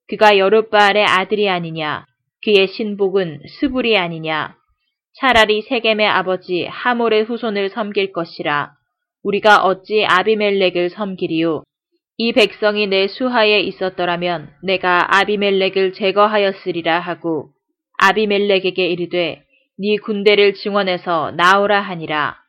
[0.07, 2.05] 그가 여룻바알의 아들이 아니냐?
[2.43, 4.55] 그의 신복은 스불이 아니냐?
[5.19, 8.73] 차라리 세겜의 아버지 하몰의 후손을 섬길 것이라.
[9.23, 11.63] 우리가 어찌 아비멜렉을 섬기리요?
[12.17, 17.49] 이 백성이 내 수하에 있었더라면 내가 아비멜렉을 제거하였으리라 하고
[17.99, 19.43] 아비멜렉에게 이르되
[19.77, 22.44] 네 군대를 증원해서 나오라 하니라.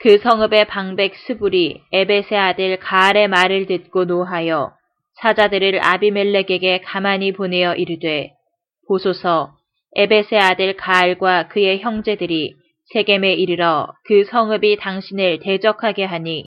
[0.00, 4.72] 그 성읍의 방백 스불이 에벳의 아들 가알의 말을 듣고 노하여
[5.20, 8.30] 사자들을 아비멜렉에게 가만히 보내어 이르되
[8.86, 9.56] 보소서
[9.96, 12.54] 에벳의 아들 가알과 그의 형제들이
[12.92, 16.44] 세겜에 이르러 그 성읍이 당신을 대적하게 하니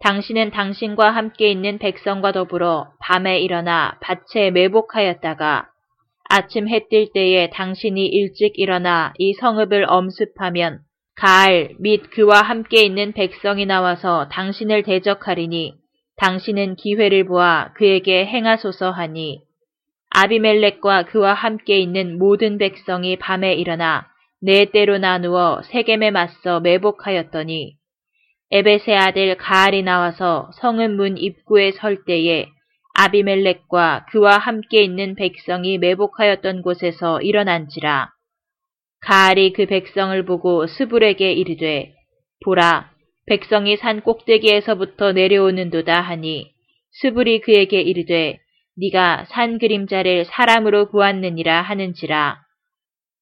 [0.00, 5.68] 당신은 당신과 함께 있는 백성과 더불어 밤에 일어나 밭에 매복하였다가
[6.28, 10.80] 아침 해 뜰 때에 당신이 일찍 일어나 이 성읍을 엄습하면
[11.18, 15.74] 가알 및 그와 함께 있는 백성이 나와서 당신을 대적하리니
[16.16, 19.42] 당신은 기회를 보아 그에게 행하소서 하니
[20.10, 24.06] 아비멜렉과 그와 함께 있는 모든 백성이 밤에 일어나
[24.40, 27.74] 네 때로 나누어 세겜에 맞서 매복하였더니
[28.52, 32.46] 에벳의 아들 가알이 나와서 성은 문 입구에 설 때에
[32.94, 38.10] 아비멜렉과 그와 함께 있는 백성이 매복하였던 곳에서 일어난지라.
[39.00, 41.94] 가알이 그 백성을 보고 스불에게 이르되
[42.44, 42.90] 보라
[43.26, 46.50] 백성이 산 꼭대기에서부터 내려오는도다 하니
[47.00, 48.38] 스불이 그에게 이르되
[48.76, 52.38] 네가 산 그림자를 사람으로 보았느니라 하는지라.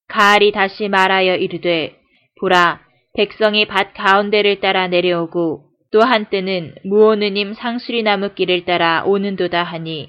[0.08, 1.96] 가알이 다시 말하여 이르되
[2.40, 2.80] 보라
[3.14, 10.08] 백성이 밭 가운데를 따라 내려오고 또 한때는 무오느님 상수리 나무 길을 따라 오는도다 하니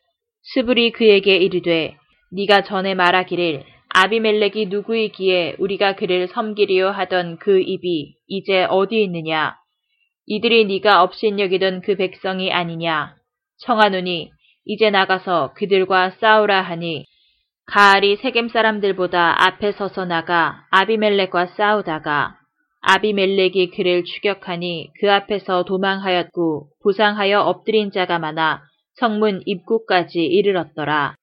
[0.53, 1.95] 스불이 그에게 이르되
[2.31, 3.63] 네가 전에 말하기를
[3.99, 9.55] 아비멜렉이 누구이기에 우리가 그를 섬기려 하던 그 입이 이제 어디 있느냐
[10.27, 13.15] 이들이 네가 업신여기던 그 백성이 아니냐
[13.61, 14.29] 청하노니
[14.65, 17.05] 이제 나가서 그들과 싸우라 하니
[17.65, 22.35] 가알이 세겜 사람들보다 앞에 서서 나가 아비멜렉과 싸우다가
[22.81, 28.61] 아비멜렉이 그를 추격하니 그 앞에서 도망하였고 부상하여 엎드린 자가 많아
[28.99, 31.15] 성문 입구까지 이르렀더라.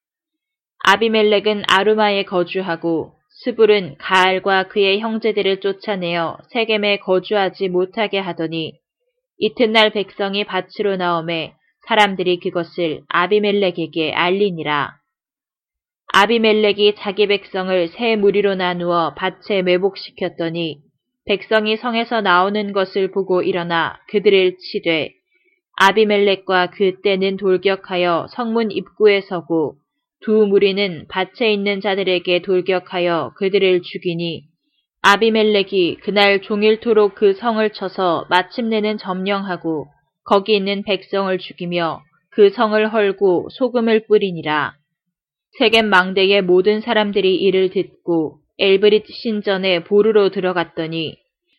[0.86, 3.12] 아비멜렉은 아루마에 거주하고
[3.42, 8.74] 스불은 가알과 그의 형제들을 쫓아내어 세겜에 거주하지 못하게 하더니
[9.38, 11.54] 이튿날 백성이 밭으로 나오매
[11.88, 14.96] 사람들이 그것을 아비멜렉에게 알리니라.
[16.12, 20.80] 아비멜렉이 자기 백성을 세 무리로 나누어 밭에 매복시켰더니
[21.24, 25.14] 백성이 성에서 나오는 것을 보고 일어나 그들을 치되
[25.76, 29.78] 아비멜렉과 그 때는 돌격하여 성문 입구에 서고
[30.24, 34.44] 두 무리는 밭에 있는 자들에게 돌격하여 그들을 죽이니
[35.02, 39.86] 아비멜렉이 그날 종일토록 그 성을 쳐서 마침내는 점령하고
[40.24, 42.00] 거기 있는 백성을 죽이며
[42.30, 44.72] 그 성을 헐고 소금을 뿌리니라.
[45.58, 51.16] 세겜 망대의 모든 사람들이 이를 듣고 엘브릿 신전에 보르로 들어갔더니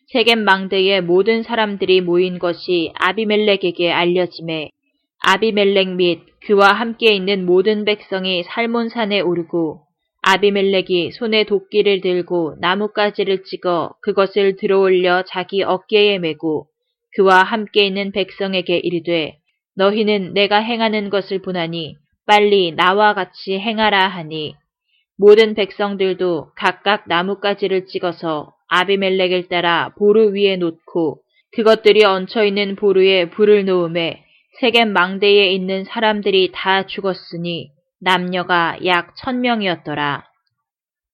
[0.07, 4.72] 세겜 망대의 모든 사람들이 모인 것이 아비멜렉에게 알려짐에
[5.20, 9.82] 아비멜렉 및 그와 함께 있는 모든 백성이 살몬산에 오르고
[10.22, 16.68] 아비멜렉이 손에 도끼를 들고 나뭇가지를 찍어 그것을 들어올려 자기 어깨에 메고
[17.16, 19.38] 그와 함께 있는 백성에게 이르되
[19.76, 21.95] 너희는 내가 행하는 것을 보나니
[22.26, 24.55] 빨리 나와 같이 행하라 하니.
[25.18, 31.22] 모든 백성들도 각각 나뭇가지를 찍어서 아비멜렉을 따라 보루 위에 놓고
[31.53, 34.24] 그것들이 얹혀 있는 보루에 불을 놓음에
[34.62, 40.24] 세겜 망대에 있는 사람들이 다 죽었으니 남녀가 약 천명이었더라.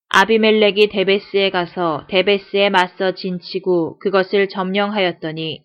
[0.10, 5.64] 아비멜렉이 데베스에 가서 데베스에 맞서 진치고 그것을 점령하였더니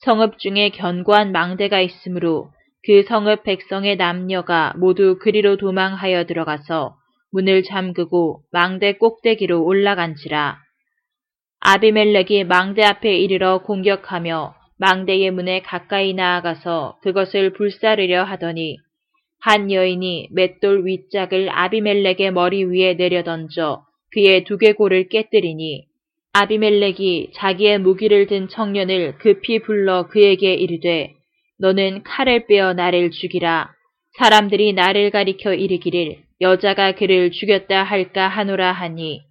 [0.00, 2.50] 성읍 중에 견고한 망대가 있으므로
[2.84, 6.96] 그 성읍 백성의 남녀가 모두 그리로 도망하여 들어가서
[7.30, 10.58] 문을 잠그고 망대 꼭대기로 올라간지라.
[11.60, 18.78] 아비멜렉이 망대 앞에 이르러 공격하며 망대의 문에 가까이 나아가서 그것을 불사르려 하더니
[19.40, 25.86] 한 여인이 맷돌 윗짝을 아비멜렉의 머리 위에 내려던져 그의 두개골을 깨뜨리니
[26.32, 31.14] 아비멜렉이 자기의 무기를 든 청년을 급히 불러 그에게 이르되
[31.60, 33.70] 너는 칼을 빼어 나를 죽이라.
[34.18, 39.22] 사람들이 나를 가리켜 이르기를 여자가 그를 죽였다 할까 하노라 하니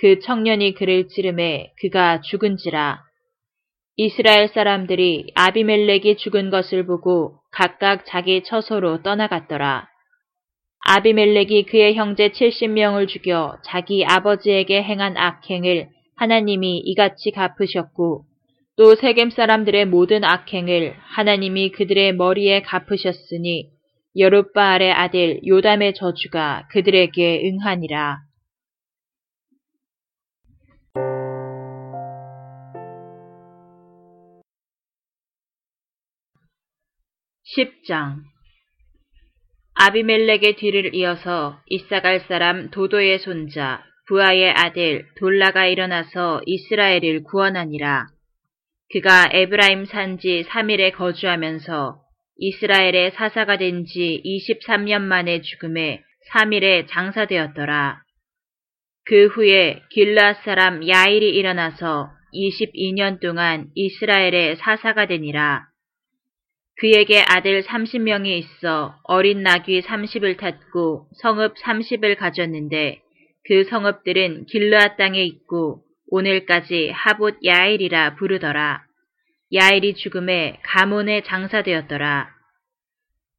[0.00, 3.02] 그 청년이 그를 찌름해 그가 죽은지라
[4.02, 9.88] 이스라엘 사람들이 아비멜렉이 죽은 것을 보고 각각 자기 처소로 떠나갔더라.
[10.86, 18.24] 아비멜렉이 그의 형제 70명을 죽여 자기 아버지에게 행한 악행을 하나님이 이같이 갚으셨고
[18.78, 23.68] 또 세겜 사람들의 모든 악행을 하나님이 그들의 머리에 갚으셨으니
[24.16, 28.29] 여룻바알의 아들 요담의 저주가 그들에게 응하니라.
[37.56, 38.18] 10장
[39.74, 48.06] 아비멜렉의 뒤를 이어서 이사갈 사람 도도의 손자 부하의 아들 돌라가 일어나서 이스라엘을 구원하니라.
[48.92, 52.00] 그가 에브라임 산지 3일에 거주하면서
[52.36, 58.02] 이스라엘의 사사가 된 지 23년 만에 죽음에 3일에 장사되었더라.
[59.06, 65.69] 그 후에 길라 사람 야일이 일어나서 22년 동안 이스라엘의 사사가 되니라.
[66.80, 73.02] 그에게 아들 30명이 있어 어린 나귀 30을 탔고 성읍 30을 가졌는데
[73.46, 78.82] 그 성읍들은 길르앗 땅에 있고 오늘까지 하봇 야일이라 부르더라.
[79.52, 82.30] 야일이 죽음에 가문에 장사되었더라.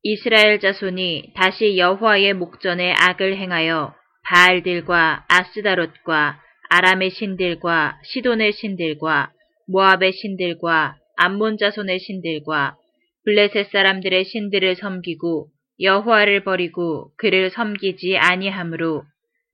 [0.04, 6.40] 이스라엘 자손이 다시 여호와의 목전에 악을 행하여 바알들과 아스다롯과
[6.70, 9.32] 아람의 신들과 시돈의 신들과
[9.68, 12.78] 모압의 신들과 암몬 자손의 신들과
[13.26, 15.50] 블레셋 사람들의 신들을 섬기고
[15.80, 19.04] 여호와를 버리고 그를 섬기지 아니하므로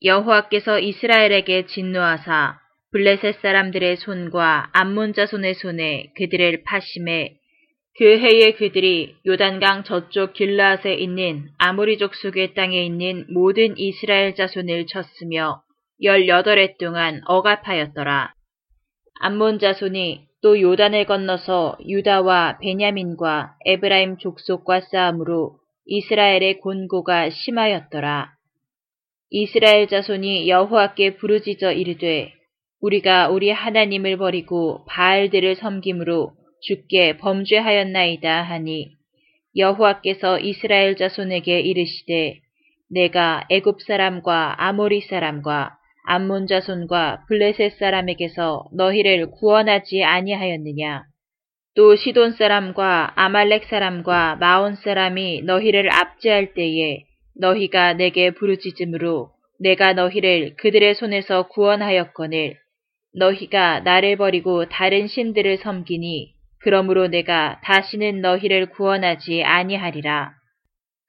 [0.04, 2.60] 여호와께서 이스라엘에게 진노하사
[2.92, 7.38] 블레셋 사람들의 손과 암몬 자손의 손에 그들을 파심해
[7.98, 14.86] 그 해에 그들이 요단강 저쪽 길라앗에 있는 아모리 족 속의 땅에 있는 모든 이스라엘 자손을
[14.86, 15.64] 쳤으며
[16.04, 18.34] 열여덟 해 동안 억압하였더라.
[19.20, 28.32] 암몬 자손이 또 요단을 건너서 유다와 베냐민과 에브라임 족속과 싸움으로 이스라엘의 곤고가 심하였더라.
[29.30, 32.34] 이스라엘 자손이 여호와께 부르짖어 이르되
[32.82, 38.92] 우리가 우리 하나님을 버리고 바알들을 섬김으로 죽게 범죄하였나이다 하니
[39.56, 42.40] 여호와께서 이스라엘 자손에게 이르시되
[42.90, 45.77] 내가 애굽 사람과 아모리 사람과
[46.10, 51.04] 암몬 자손과 블레셋 사람에게서 너희를 구원하지 아니하였느냐?
[51.76, 57.04] 또 시돈 사람과 아말렉 사람과 마온 사람이 너희를 압제할 때에
[57.36, 62.56] 너희가 내게 부르짖음으로 내가 너희를 그들의 손에서 구원하였거늘
[63.14, 66.32] 너희가 나를 버리고 다른 신들을 섬기니
[66.62, 70.32] 그러므로 내가 다시는 너희를 구원하지 아니하리라.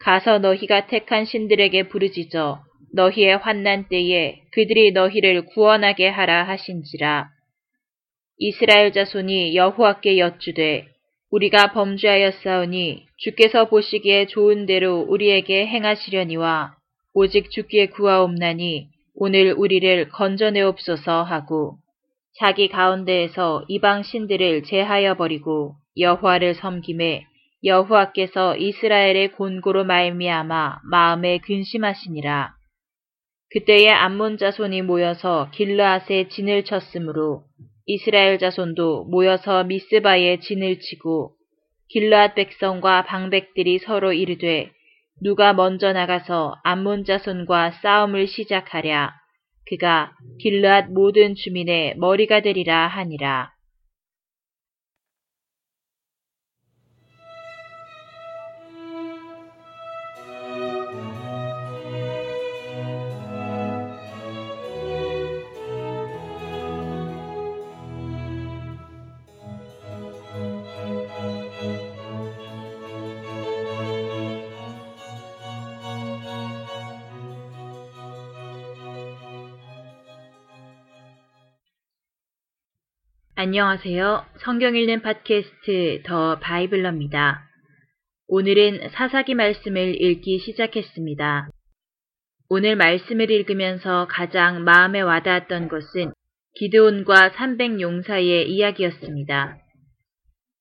[0.01, 7.29] 가서 너희가 택한 신들에게 부르짖어 너희의 환난 때에 그들이 너희를 구원하게 하라 하신지라.
[8.39, 10.87] 이스라엘 자손이 여호와께 여쭈되
[11.31, 16.75] 우리가 범죄하였사오니 주께서 보시기에 좋은 대로 우리에게 행하시려니와
[17.15, 21.77] 오직 주께 구하옵나니 오늘 우리를 건져내옵소서 하고
[22.39, 27.25] 자기 가운데에서 이방 신들을 제하여 버리고 여호와를 섬김에
[27.65, 32.58] 여호와께서 이스라엘의 곤고로 말미암아 마음에 근심하시니라.
[33.51, 37.45] 그때에 암몬 자손이 모여서 길르앗에 진을 쳤으므로
[37.87, 41.33] 이스라엘 자손도 모여서 미스바에 진을 치고
[41.89, 44.71] 길르앗 백성과 방백들이 서로 이르되
[45.23, 49.15] 누가 먼저 나가서 암몬 자손과 싸움을 시작하랴
[49.67, 53.53] 그가 길르앗 모든 주민의 머리가 되리라 하니라.
[83.41, 84.27] 안녕하세요.
[84.41, 87.47] 성경 읽는 팟캐스트 더 바이블러입니다.
[88.27, 91.49] 오늘은 사사기 말씀을 읽기 시작했습니다.
[92.49, 96.11] 오늘 말씀을 읽으면서 가장 마음에 와닿았던 것은
[96.57, 99.59] 기드온과 300용사의 이야기였습니다.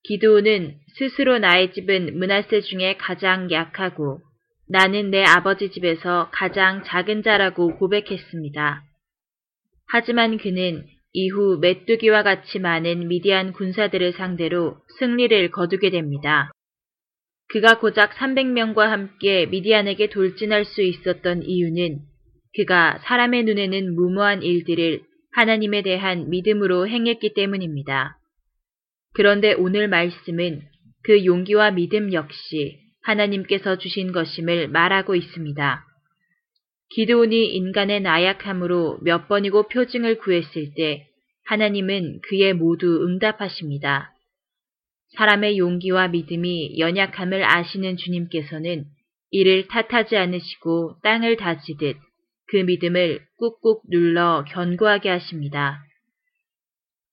[0.03, 4.19] 기드온은 스스로 나의 집은 문하세 중에 가장 약하고
[4.69, 8.83] 나는 내 아버지 집에서 가장 작은 자라고 고백했습니다.
[9.87, 10.85] 하지만 그는
[11.19, 16.51] 이후 메뚜기와 같이 많은 미디안 군사들을 상대로 승리를 거두게 됩니다.
[17.49, 22.01] 그가 고작 300명과 함께 미디안에게 돌진할 수 있었던 이유는
[22.55, 25.01] 그가 사람의 눈에는 무모한 일들을
[25.31, 28.19] 하나님에 대한 믿음으로 행했기 때문입니다.
[29.15, 30.61] 그런데 오늘 말씀은
[31.01, 35.83] 그 용기와 믿음 역시 하나님께서 주신 것임을 말하고 있습니다.
[36.89, 41.06] 기도온이 인간의 나약함으로 몇 번이고 표징을 구했을 때
[41.47, 44.13] 하나님은 그의 모두 응답하십니다.
[45.15, 48.85] 사람의 용기와 믿음이 연약함을 아시는 주님께서는
[49.31, 51.97] 이를 탓하지 않으시고 땅을 다지듯
[52.49, 55.83] 그 믿음을 꾹꾹 눌러 견고하게 하십니다.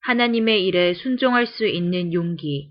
[0.02, 2.70] 하나님의 일에 순종할 수 있는 용기.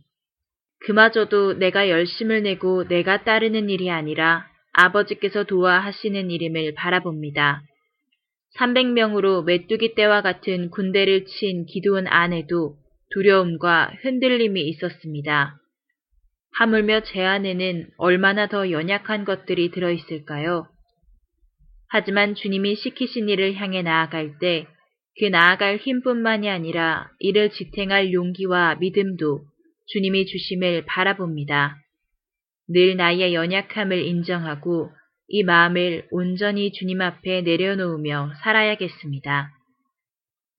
[0.85, 7.63] 그마저도 내가 열심을 내고 내가 따르는 일이 아니라 아버지께서 도와 하시는 일임을 바라봅니다.
[8.59, 12.75] 300명으로 메뚜기 떼와 같은 군대를 친 기도원 안에도
[13.11, 15.57] 두려움과 흔들림이 있었습니다.
[16.55, 20.67] 하물며 제 안에는 얼마나 더 연약한 것들이 들어있을까요?
[21.89, 24.67] 하지만 주님이 시키신 일을 향해 나아갈 때
[25.19, 29.45] 그 나아갈 힘뿐만이 아니라 이를 지탱할 용기와 믿음도
[29.87, 31.77] 주님이 주심을 바라봅니다.
[32.67, 34.89] 늘 나의 연약함을 인정하고
[35.35, 39.49] 이 마음을 온전히 주님 앞에 내려놓으며 살아야겠습니다.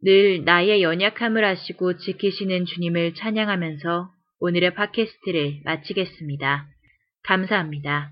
[0.03, 4.11] 늘 나의 연약함을 아시고 지키시는 주님을 찬양하면서
[4.41, 6.67] 오늘의 팟캐스트를 마치겠습니다.
[7.23, 8.11] 감사합니다.